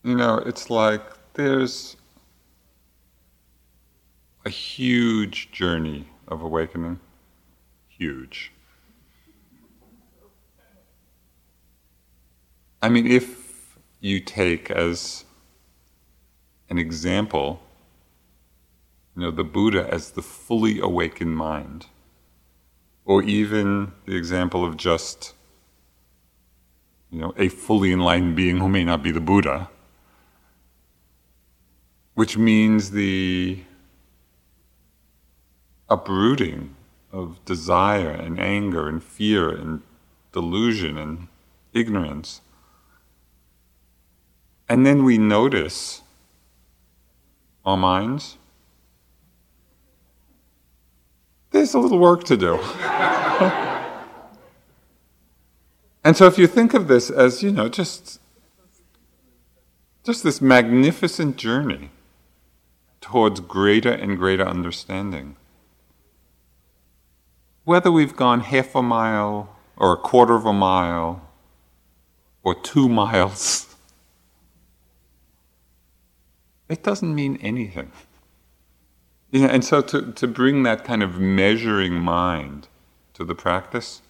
[0.02, 1.02] You know, it's like
[1.34, 1.96] there's
[4.44, 6.98] a huge journey of awakening.
[7.88, 8.52] Huge.
[12.80, 15.24] I mean, if you take as
[16.70, 17.60] an example,
[19.16, 21.86] you know, the Buddha as the fully awakened mind,
[23.04, 25.34] or even the example of just,
[27.10, 29.70] you know, a fully enlightened being who may not be the Buddha,
[32.14, 33.64] which means the
[35.88, 36.76] uprooting
[37.10, 39.82] of desire and anger and fear and
[40.32, 41.26] delusion and
[41.72, 42.40] ignorance.
[44.68, 46.02] And then we notice
[47.64, 48.36] our minds.
[51.50, 52.54] There's a little work to do.
[56.04, 58.20] and so if you think of this as, you know, just
[60.08, 61.90] just this magnificent journey
[62.98, 65.36] towards greater and greater understanding.
[67.64, 71.28] Whether we've gone half a mile or a quarter of a mile
[72.42, 73.67] or two miles,
[76.68, 77.92] it doesn't mean anything.
[79.30, 82.68] You know, and so to, to bring that kind of measuring mind
[83.14, 84.02] to the practice,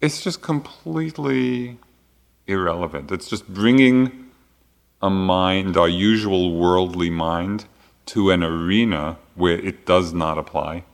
[0.00, 1.78] it's just completely
[2.46, 3.10] irrelevant.
[3.10, 4.30] It's just bringing
[5.00, 7.66] a mind, our usual worldly mind,
[8.06, 10.84] to an arena where it does not apply.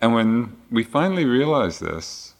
[0.00, 2.34] And when we finally realize this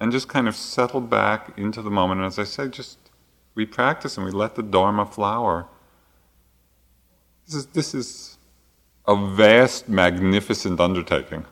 [0.00, 2.98] and just kind of settle back into the moment, and as I said, just
[3.54, 5.66] we practice and we let the Dharma flower.
[7.46, 8.38] This is, this is
[9.06, 11.44] a vast, magnificent undertaking.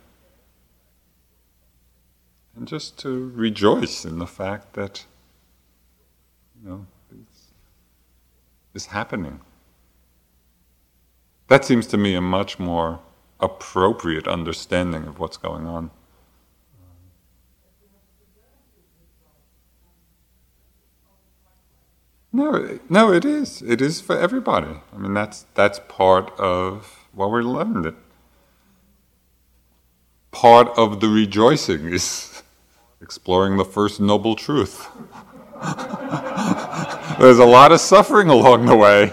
[2.56, 5.04] And just to rejoice in the fact that
[6.62, 6.86] you know,
[8.74, 9.40] is happening.
[11.48, 13.00] That seems to me a much more
[13.40, 15.90] appropriate understanding of what's going on.
[22.32, 23.60] No, no, it is.
[23.62, 24.80] It is for everybody.
[24.92, 27.94] I mean, that's that's part of what we're learning.
[30.30, 32.42] Part of the rejoicing is
[33.02, 34.88] exploring the first noble truth.
[37.18, 39.12] There's a lot of suffering along the way.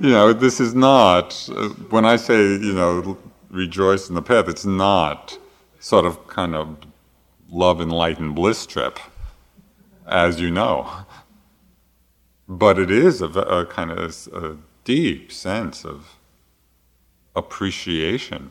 [0.00, 1.34] You know, this is not,
[1.90, 3.18] when I say, you know,
[3.50, 5.38] rejoice in the path, it's not
[5.80, 6.78] sort of kind of
[7.50, 8.98] love, enlightened bliss trip,
[10.06, 10.90] as you know.
[12.52, 16.18] But it is a, a kind of a deep sense of
[17.34, 18.50] appreciation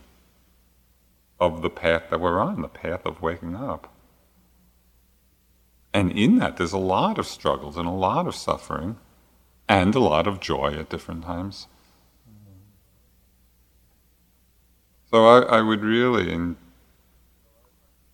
[1.40, 3.94] of the path that we're on, the path of waking up.
[5.94, 8.98] And in that, there's a lot of struggles and a lot of suffering
[9.70, 11.68] and a lot of joy at different times.
[15.12, 16.56] So I, I would really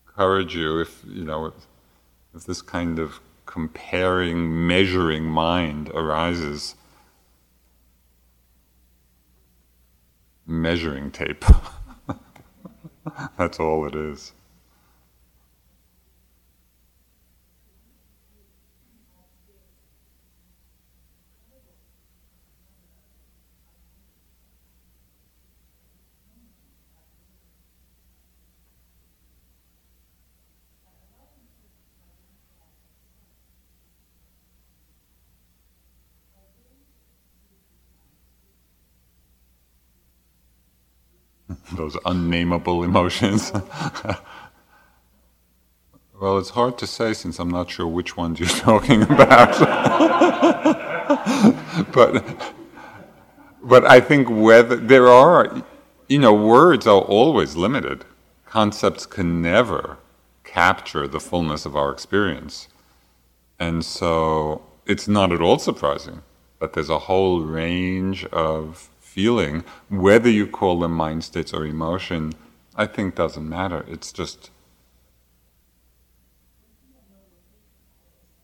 [0.05, 1.53] encourage you if, you know, if,
[2.35, 6.75] if this kind of comparing, measuring mind arises,
[10.45, 11.43] measuring tape.
[13.37, 14.33] That's all it is.
[41.73, 43.51] Those unnameable emotions.
[46.19, 49.59] well, it's hard to say since I'm not sure which ones you're talking about.
[51.93, 52.53] but
[53.63, 55.63] but I think whether there are,
[56.07, 58.05] you know, words are always limited.
[58.45, 59.97] Concepts can never
[60.45, 62.69] capture the fullness of our experience.
[63.59, 66.21] And so it's not at all surprising
[66.59, 72.33] that there's a whole range of feeling, whether you call them mind states or emotion,
[72.75, 73.83] I think doesn't matter.
[73.87, 74.51] It's just.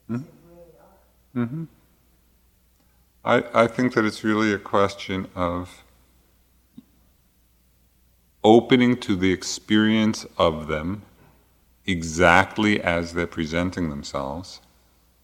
[0.08, 0.18] Hmm?
[1.36, 1.64] Mm-hmm.
[3.24, 5.84] I, I think that it's really a question of
[8.44, 11.04] opening to the experience of them
[11.86, 14.60] exactly as they're presenting themselves.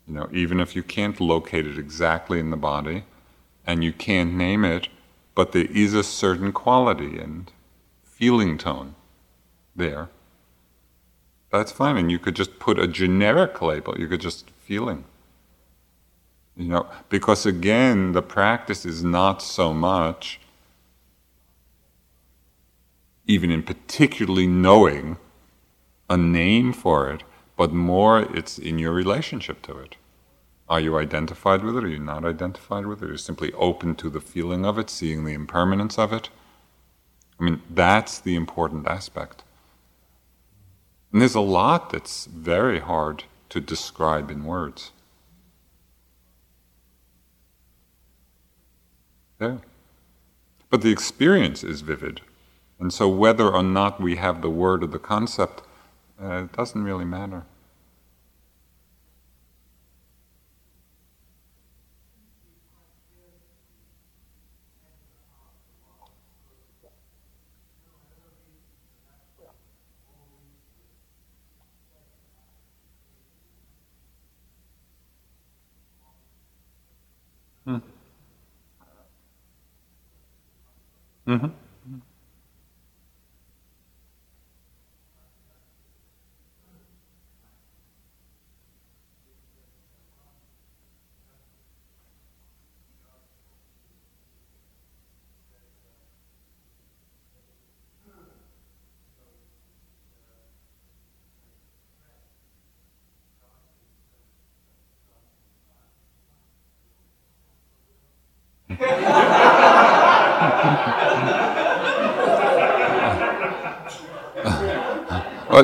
[0.07, 3.05] You know, even if you can't locate it exactly in the body
[3.65, 4.89] and you can't name it,
[5.36, 7.51] but there is a certain quality and
[8.03, 8.95] feeling tone
[9.75, 10.09] there.
[11.51, 11.97] That's fine.
[11.97, 15.05] And you could just put a generic label, you could just feeling.
[16.55, 20.39] You know, because again, the practice is not so much
[23.30, 25.15] even in particularly knowing
[26.09, 27.21] a name for it,
[27.55, 29.95] but more it's in your relationship to it.
[30.70, 31.84] Are you identified with it?
[31.84, 33.09] Are you not identified with it?
[33.09, 36.30] Are you simply open to the feeling of it, seeing the impermanence of it?
[37.39, 39.43] I mean, that's the important aspect.
[41.11, 44.91] And there's a lot that's very hard to describe in words.
[49.41, 49.57] Yeah.
[50.70, 52.22] But the experience is vivid.
[52.80, 55.63] And so, whether or not we have the word or the concept,
[56.22, 57.45] uh, it doesn't really matter.
[77.70, 77.78] Hmm.
[81.28, 81.68] Mm-hmm.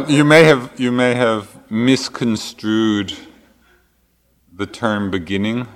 [0.08, 3.14] You may have you may have misconstrued
[4.54, 5.68] the term beginning.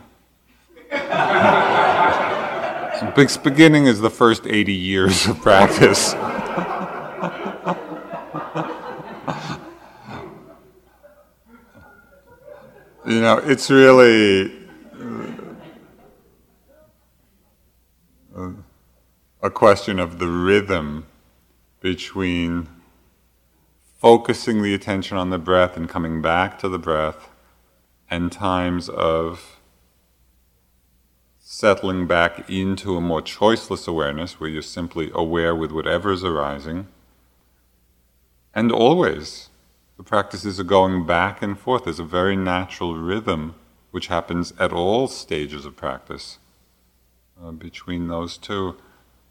[3.43, 6.13] Beginning is the first 80 years of practice.
[13.05, 14.51] you know, it's really
[18.35, 18.51] uh,
[19.41, 21.05] a question of the rhythm
[21.79, 22.67] between
[23.99, 27.29] focusing the attention on the breath and coming back to the breath,
[28.09, 29.59] and times of
[31.39, 36.87] settling back into a more choiceless awareness where you're simply aware with whatever is arising.
[38.55, 39.49] And always,
[39.97, 41.83] the practices are going back and forth.
[41.83, 43.55] There's a very natural rhythm
[43.91, 46.37] which happens at all stages of practice
[47.43, 48.77] uh, between those two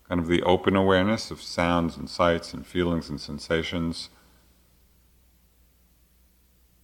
[0.09, 4.09] kind of the open awareness of sounds and sights and feelings and sensations,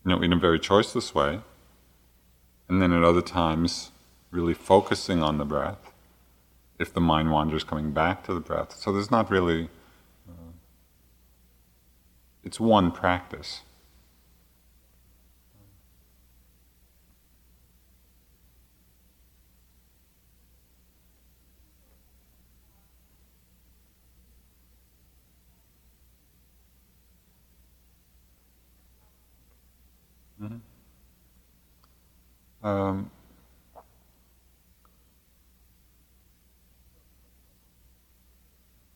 [0.05, 1.41] you know, in a very choiceless way.
[2.69, 3.91] And then at other times,
[4.31, 5.93] really focusing on the breath,
[6.79, 8.77] if the mind wanders, coming back to the breath.
[8.77, 9.69] So there's not really,
[10.29, 10.53] uh,
[12.43, 13.63] it's one practice.
[32.65, 33.11] Um,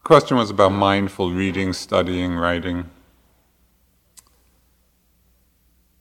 [0.03, 2.89] question was about mindful reading, studying, writing.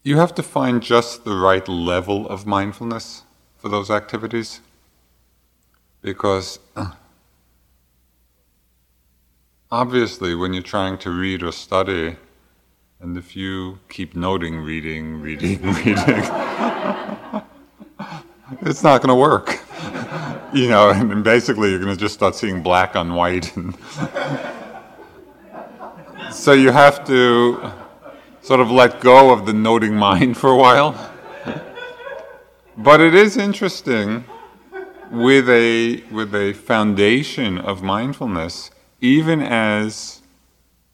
[0.01, 3.23] You have to find just the right level of mindfulness
[3.57, 4.61] for those activities
[6.01, 6.91] because uh,
[9.69, 12.15] obviously when you're trying to read or study
[13.01, 16.23] and if you keep noting reading, reading, reading,
[18.61, 19.59] it's not going to work.
[20.53, 23.53] You know, and basically you're going to just start seeing black on white.
[23.57, 23.77] And
[26.31, 27.69] so you have to
[28.41, 30.95] sort of let go of the noting mind for a while.
[32.77, 34.23] But it is interesting
[35.11, 38.71] with a with a foundation of mindfulness,
[39.01, 40.21] even as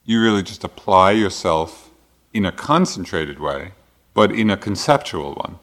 [0.04, 1.92] you really just apply yourself
[2.34, 3.74] in a concentrated way,
[4.16, 5.60] but in a conceptual one.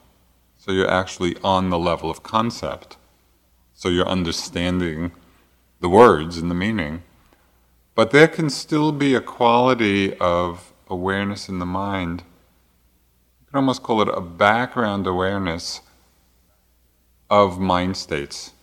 [0.61, 2.97] So you're actually on the level of concept.
[3.73, 5.11] So you're understanding
[5.79, 7.01] the words and the meaning.
[7.95, 12.21] But there can still be a quality of awareness in the mind.
[13.39, 15.81] You can almost call it a background awareness
[17.27, 18.53] of mind states.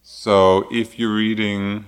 [0.00, 1.84] So if you're reading,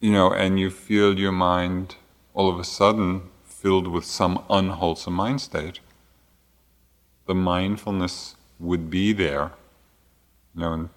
[0.00, 1.96] you know, and you feel your mind
[2.32, 5.80] all of a sudden filled with some unwholesome mind state,
[7.30, 9.52] the mindfulness would be there,
[10.52, 10.90] you know,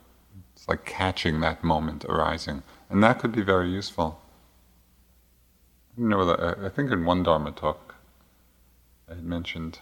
[0.51, 2.63] it's like catching that moment arising.
[2.89, 4.19] And that could be very useful.
[5.95, 7.93] You know, I think in one Dharma talk,
[9.07, 9.77] I had mentioned,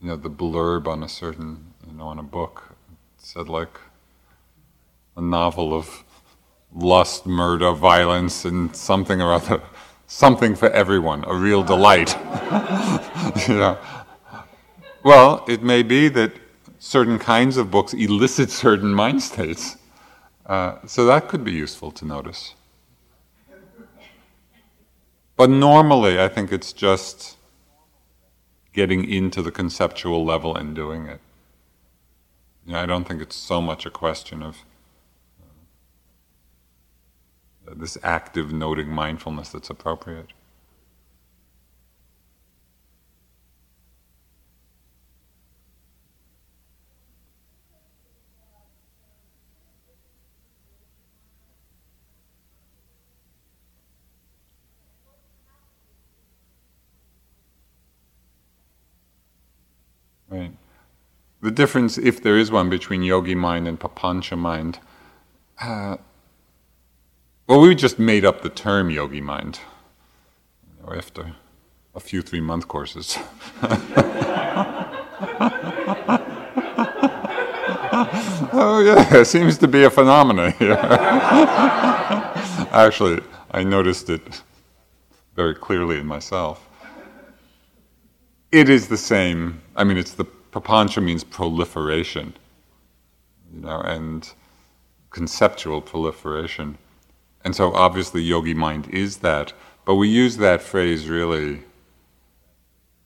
[0.00, 2.76] you know, the blurb on a certain, you know, on a book.
[3.18, 3.80] Said like
[5.16, 6.04] a novel of
[6.72, 9.60] lust, murder, violence, and something or other
[10.06, 12.16] something for everyone, a real delight.
[13.48, 13.78] you know.
[15.06, 16.32] Well, it may be that
[16.80, 19.76] certain kinds of books elicit certain mind states.
[20.44, 22.56] Uh, so that could be useful to notice.
[25.36, 27.36] But normally, I think it's just
[28.72, 31.20] getting into the conceptual level and doing it.
[32.66, 34.56] You know, I don't think it's so much a question of
[37.76, 40.32] this active noting mindfulness that's appropriate.
[60.36, 60.52] Right.
[61.40, 64.78] The difference, if there is one, between yogi mind and papancha mind,
[65.60, 65.96] uh,
[67.46, 69.60] well, we just made up the term yogi mind
[70.66, 71.36] you know, after
[71.94, 73.18] a few three month courses.
[78.52, 80.72] oh, yeah, it seems to be a phenomenon here.
[82.72, 83.22] Actually,
[83.52, 84.42] I noticed it
[85.34, 86.65] very clearly in myself.
[88.56, 92.32] It is the same, I mean, it's the papancha means proliferation,
[93.52, 94.32] you know, and
[95.10, 96.78] conceptual proliferation.
[97.44, 99.52] And so obviously yogi mind is that,
[99.84, 101.64] but we use that phrase really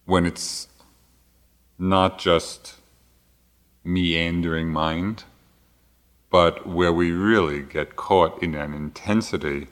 [0.05, 0.69] when it's
[1.81, 2.77] not just
[3.83, 5.25] meandering mind,
[6.31, 9.67] but where we really get caught in an intensity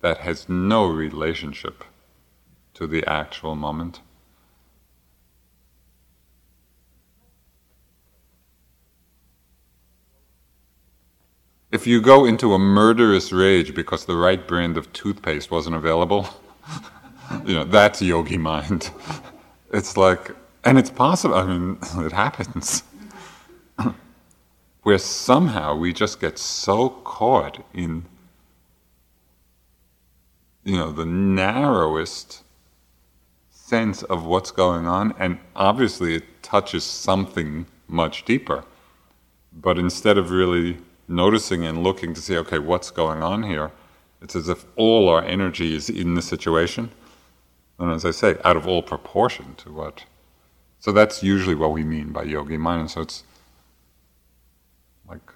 [0.00, 1.84] that has no relationship
[2.72, 4.00] to the actual moment.
[11.70, 16.26] If you go into a murderous rage because the right brand of toothpaste wasn't available,
[17.44, 18.90] you know, that's yogi mind.
[19.70, 20.30] It's like,
[20.64, 22.84] and it's possible, I mean, it happens.
[24.82, 28.06] Where somehow we just get so caught in,
[30.64, 32.44] you know, the narrowest
[33.50, 38.64] sense of what's going on, and obviously it touches something much deeper.
[39.52, 40.78] But instead of really
[41.08, 43.72] noticing and looking to see, okay, what's going on here,
[44.20, 46.90] it's as if all our energy is in the situation.
[47.78, 50.04] And as I say, out of all proportion to what.
[50.80, 52.80] So that's usually what we mean by yogi mind.
[52.82, 53.24] And so it's
[55.08, 55.32] like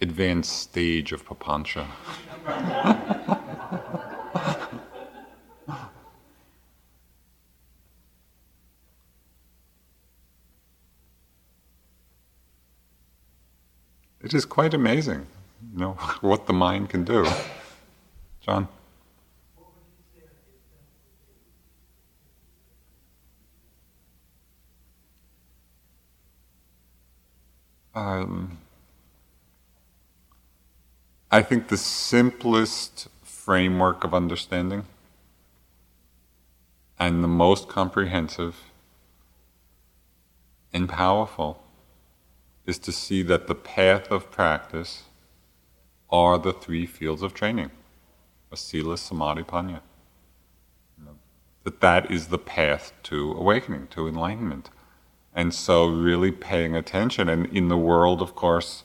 [0.00, 1.86] advanced stage of papancha.
[14.22, 15.26] It is quite amazing,
[15.72, 17.26] you know, what the mind can do.
[18.40, 18.68] John?
[27.94, 28.58] Um,
[31.30, 34.84] I think the simplest framework of understanding
[36.98, 38.56] and the most comprehensive
[40.72, 41.62] and powerful
[42.66, 45.04] is to see that the path of practice
[46.10, 47.70] are the three fields of training
[48.52, 49.80] asila, samadhi, panya.
[51.64, 54.68] That that is the path to awakening, to enlightenment.
[55.34, 58.82] And so, really paying attention, and in the world, of course,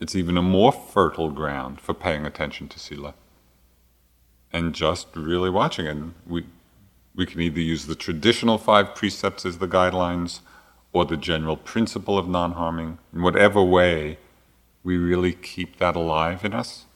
[0.00, 3.14] it's even a more fertile ground for paying attention to sila.
[4.52, 5.86] And just really watching.
[5.86, 6.46] And we,
[7.14, 10.40] we can either use the traditional five precepts as the guidelines,
[10.92, 14.18] or the general principle of non harming, in whatever way
[14.82, 16.86] we really keep that alive in us,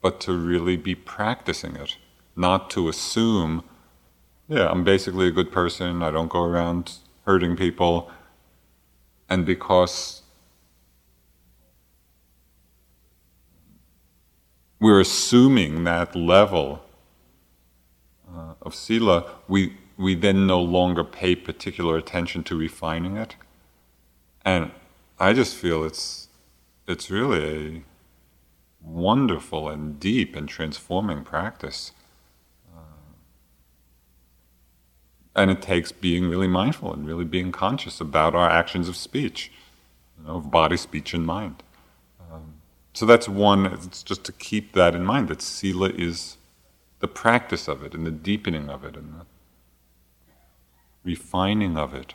[0.00, 1.96] but to really be practicing it,
[2.34, 3.62] not to assume,
[4.48, 8.10] yeah, I'm basically a good person, I don't go around hurting people,
[9.28, 10.22] and because
[14.80, 16.82] we're assuming that level
[18.34, 23.36] uh, of sila, we we then no longer pay particular attention to refining it.
[24.44, 24.70] And
[25.18, 26.28] I just feel it's
[26.88, 27.82] it's really a
[28.82, 31.92] wonderful and deep and transforming practice.
[32.74, 32.80] Uh,
[35.36, 39.52] and it takes being really mindful and really being conscious about our actions of speech,
[40.18, 41.62] you know, of body, speech, and mind.
[42.32, 42.54] Um,
[42.94, 46.38] so that's one, it's just to keep that in mind that Sila is
[47.00, 49.26] the practice of it and the deepening of it and the
[51.04, 52.14] refining of it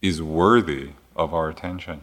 [0.00, 2.02] is worthy of our attention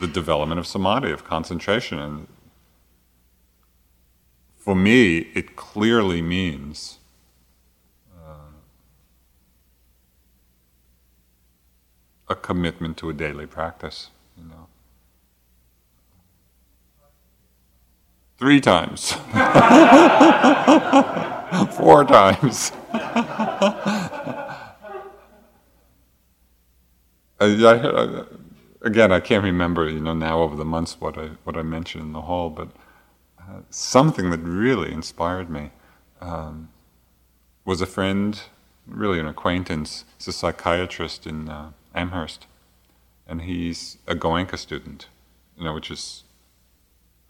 [0.00, 1.98] the development of samadhi, of concentration.
[1.98, 2.26] And
[4.56, 6.98] for me, it clearly means
[8.16, 8.52] uh,
[12.28, 14.66] a commitment to a daily practice, you know.
[18.38, 19.16] Three times.
[21.72, 22.72] Four times.
[27.40, 28.24] I,
[28.82, 32.04] again, I can't remember, you know, now over the months what I what I mentioned
[32.04, 32.68] in the hall, but
[33.40, 35.70] uh, something that really inspired me
[36.20, 36.68] um,
[37.64, 38.42] was a friend,
[38.86, 40.04] really an acquaintance.
[40.18, 42.46] He's a psychiatrist in uh, Amherst,
[43.26, 45.06] and he's a Goenka student,
[45.56, 46.24] you know, which is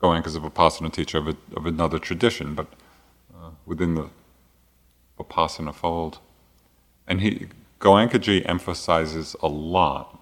[0.03, 2.67] Goenka's a Vipassana teacher of, a, of another tradition, but
[3.67, 4.11] within the
[5.19, 6.19] Vipassana fold.
[7.07, 7.49] And he
[7.81, 10.19] Goenkaji emphasizes a lot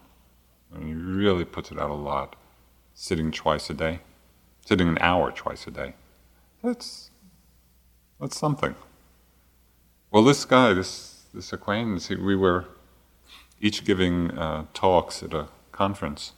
[0.77, 2.37] and he really puts it out a lot.
[2.95, 4.01] Sitting twice a day,
[4.64, 5.95] sitting an hour twice a day.
[6.62, 7.11] That's
[8.18, 8.74] that's something.
[10.11, 12.64] Well, this guy, this this acquaintance, he, we were
[13.61, 16.33] each giving uh, talks at a conference,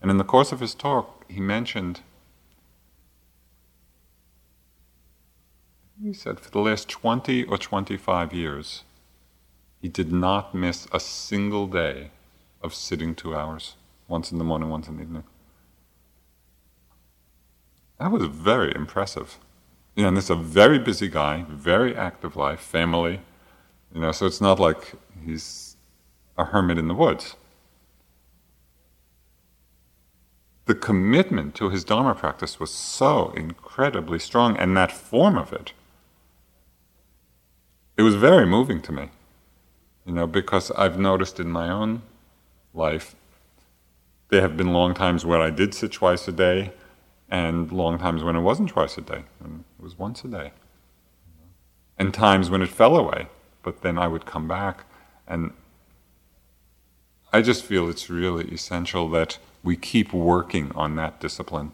[0.00, 2.00] and in the course of his talk, he mentioned.
[6.02, 8.82] He said for the last 20 or 25 years,
[9.80, 12.10] he did not miss a single day
[12.60, 13.76] of sitting two hours,
[14.08, 15.22] once in the morning, once in the evening.
[18.00, 19.38] That was very impressive.
[19.94, 23.20] You know, and this is a very busy guy, very active life, family.
[23.94, 24.94] You know, so it's not like
[25.24, 25.76] he's
[26.36, 27.36] a hermit in the woods.
[30.64, 35.72] The commitment to his Dharma practice was so incredibly strong, and that form of it,
[37.96, 39.08] it was very moving to me.
[40.04, 42.02] You know, because I've noticed in my own
[42.74, 43.14] life.
[44.28, 46.72] There have been long times where I did sit twice a day,
[47.28, 50.52] and long times when it wasn't twice a day, and it was once a day.
[51.98, 53.28] And times when it fell away,
[53.62, 54.84] but then I would come back.
[55.28, 55.52] And
[57.32, 61.72] I just feel it's really essential that we keep working on that discipline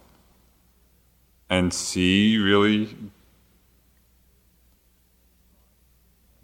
[1.48, 2.94] and see really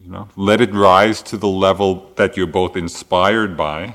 [0.05, 3.95] you know let it rise to the level that you're both inspired by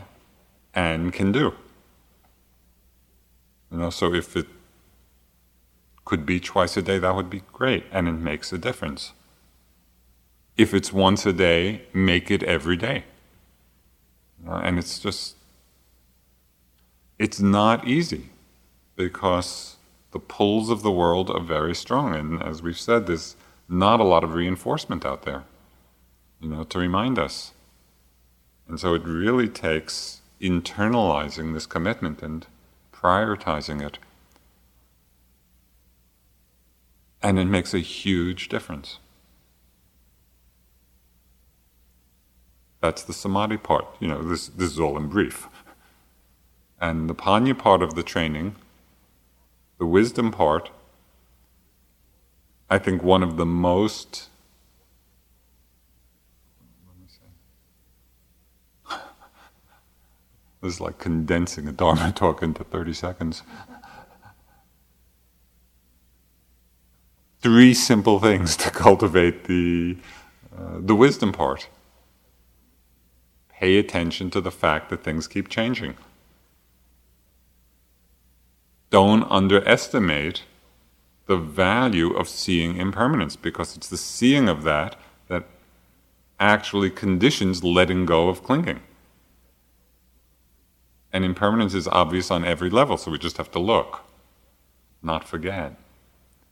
[0.74, 1.54] and can do.
[3.72, 4.48] You know, so if it
[6.06, 9.14] could be twice a day, that would be great, and it makes a difference.
[10.58, 13.04] If it's once a day, make it every day.
[14.48, 15.36] and it's just,
[17.20, 18.30] it's not easy
[18.96, 19.76] because
[20.12, 23.36] the pulls of the world are very strong, and as we've said, there's
[23.68, 25.44] not a lot of reinforcement out there,
[26.40, 27.52] you know, to remind us.
[28.68, 32.46] And so it really takes internalizing this commitment and
[32.94, 33.98] prioritizing it.
[37.22, 39.00] And it makes a huge difference.
[42.82, 43.86] That's the samadhi part.
[44.00, 45.48] You know, this, this is all in brief.
[46.80, 48.56] And the panya part of the training,
[49.80, 50.70] the wisdom part,
[52.70, 54.29] I think one of the most
[60.62, 63.44] This is like condensing a Dharma talk into 30 seconds.
[67.42, 69.98] Three simple things to cultivate the,
[70.58, 71.70] uh, the wisdom part.
[73.50, 75.96] Pay attention to the fact that things keep changing.
[78.90, 80.44] Don't underestimate
[81.28, 84.96] the value of seeing impermanence because it's the seeing of that
[85.28, 85.46] that
[86.40, 88.82] actually conditions letting go of clinging.
[91.12, 94.02] And impermanence is obvious on every level, so we just have to look,
[95.02, 95.76] not forget.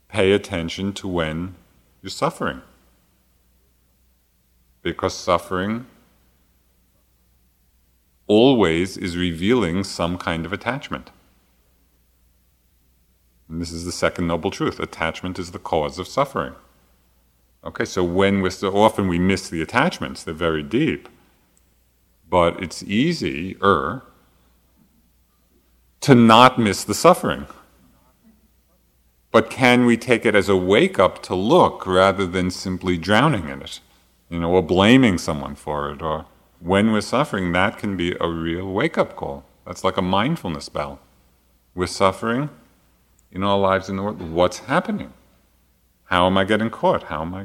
[0.10, 1.56] Pay attention to when
[2.02, 2.62] you're suffering.
[4.82, 5.86] Because suffering
[8.26, 11.12] always is revealing some kind of attachment.
[13.50, 16.56] And this is the second noble truth attachment is the cause of suffering.
[17.64, 21.10] Okay, so when we're so often we miss the attachments, they're very deep.
[22.30, 24.04] But it's easier
[26.02, 27.48] to not miss the suffering.
[29.32, 33.50] But can we take it as a wake up to look rather than simply drowning
[33.50, 33.82] in it?
[34.30, 36.26] You know, or blaming someone for it, or
[36.60, 39.46] when we're suffering, that can be a real wake up call.
[39.66, 41.00] That's like a mindfulness bell.
[41.76, 42.50] We're suffering
[43.32, 44.22] in our lives in the world.
[44.22, 45.14] What's happening?
[46.06, 47.04] How am I getting caught?
[47.04, 47.42] How am I?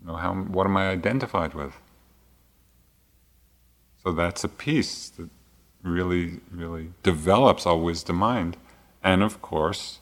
[0.00, 1.74] You know, how, what am I identified with?
[4.04, 5.28] So that's a piece that
[5.86, 8.56] really, really develops our wisdom mind.
[9.02, 10.00] And of course,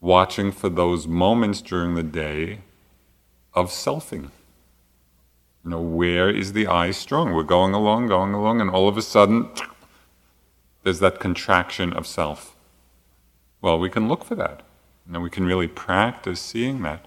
[0.00, 2.60] watching for those moments during the day
[3.54, 4.30] of selfing.
[5.64, 7.32] You know, where is the I strong?
[7.32, 9.48] We're going along, going along, and all of a sudden,
[10.82, 12.54] there's that contraction of self.
[13.62, 14.60] Well, we can look for that.
[15.06, 17.06] You know, we can really practice seeing that.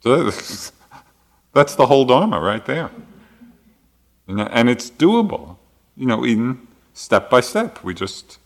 [0.00, 0.24] So
[1.52, 2.90] that's the whole Dharma right there.
[4.38, 5.56] And it's doable,
[5.96, 7.82] you know, in step by step.
[7.82, 8.38] We just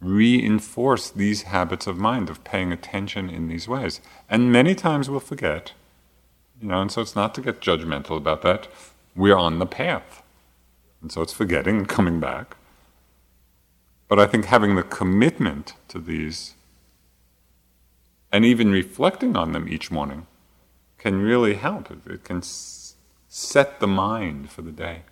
[0.00, 4.00] reinforce these habits of mind of paying attention in these ways.
[4.28, 5.72] And many times we'll forget,
[6.60, 8.68] you know, and so it's not to get judgmental about that.
[9.14, 10.22] We're on the path.
[11.02, 12.56] And so it's forgetting and coming back.
[14.08, 16.54] But I think having the commitment to these
[18.32, 20.26] and even reflecting on them each morning
[20.98, 21.90] can really help.
[22.06, 22.42] It can
[23.32, 25.02] set the mind for the day.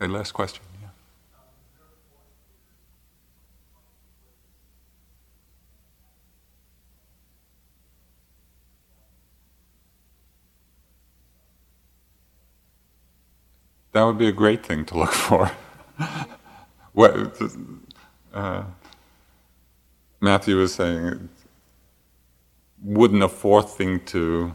[0.00, 0.64] Okay, last question.
[0.80, 0.88] Yeah.
[13.92, 15.50] That would be a great thing to look for.
[16.92, 17.38] what,
[18.32, 18.64] uh,
[20.18, 21.28] Matthew was saying,
[22.82, 24.54] wouldn't a fourth thing to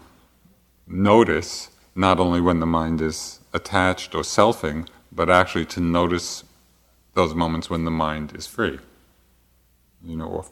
[0.92, 6.44] notice, not only when the mind is attached or selfing, but actually to notice
[7.14, 8.80] those moments when the mind is free,
[10.04, 10.46] you know, or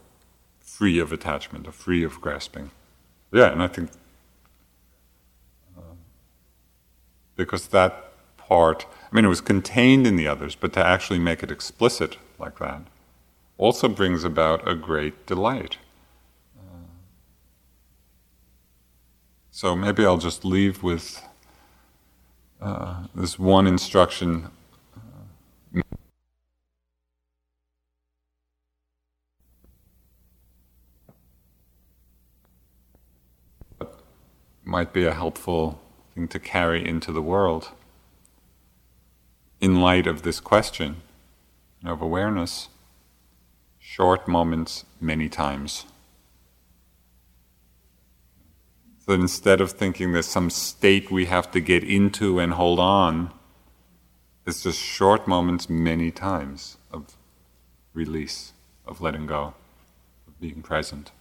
[0.60, 2.72] free of attachment or free of grasping.
[3.32, 3.92] Yeah, and I think
[5.78, 5.82] uh,
[7.36, 8.86] because that part.
[9.12, 12.60] I mean, it was contained in the others, but to actually make it explicit like
[12.60, 12.82] that
[13.60, 15.78] also brings about a great delight.
[19.60, 21.22] So maybe I'll just leave with
[22.62, 24.48] uh, this one instruction.
[34.64, 35.82] Might be a helpful
[36.16, 37.72] thing to carry into the world
[39.60, 41.02] in light of this question
[41.84, 42.70] of awareness,
[43.78, 45.84] short moments many times.
[49.10, 53.34] So instead of thinking there's some state we have to get into and hold on,
[54.46, 57.18] it's just short moments many times of
[57.96, 58.54] release,
[58.86, 59.56] of letting go,
[60.28, 61.12] of being present.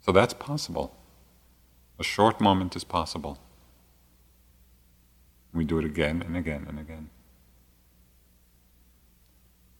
[0.00, 0.92] So that's possible.
[2.00, 3.38] A short moment is possible.
[5.54, 7.10] We do it again and again and again.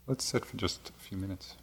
[0.06, 1.56] Let's sit for just a few minutes.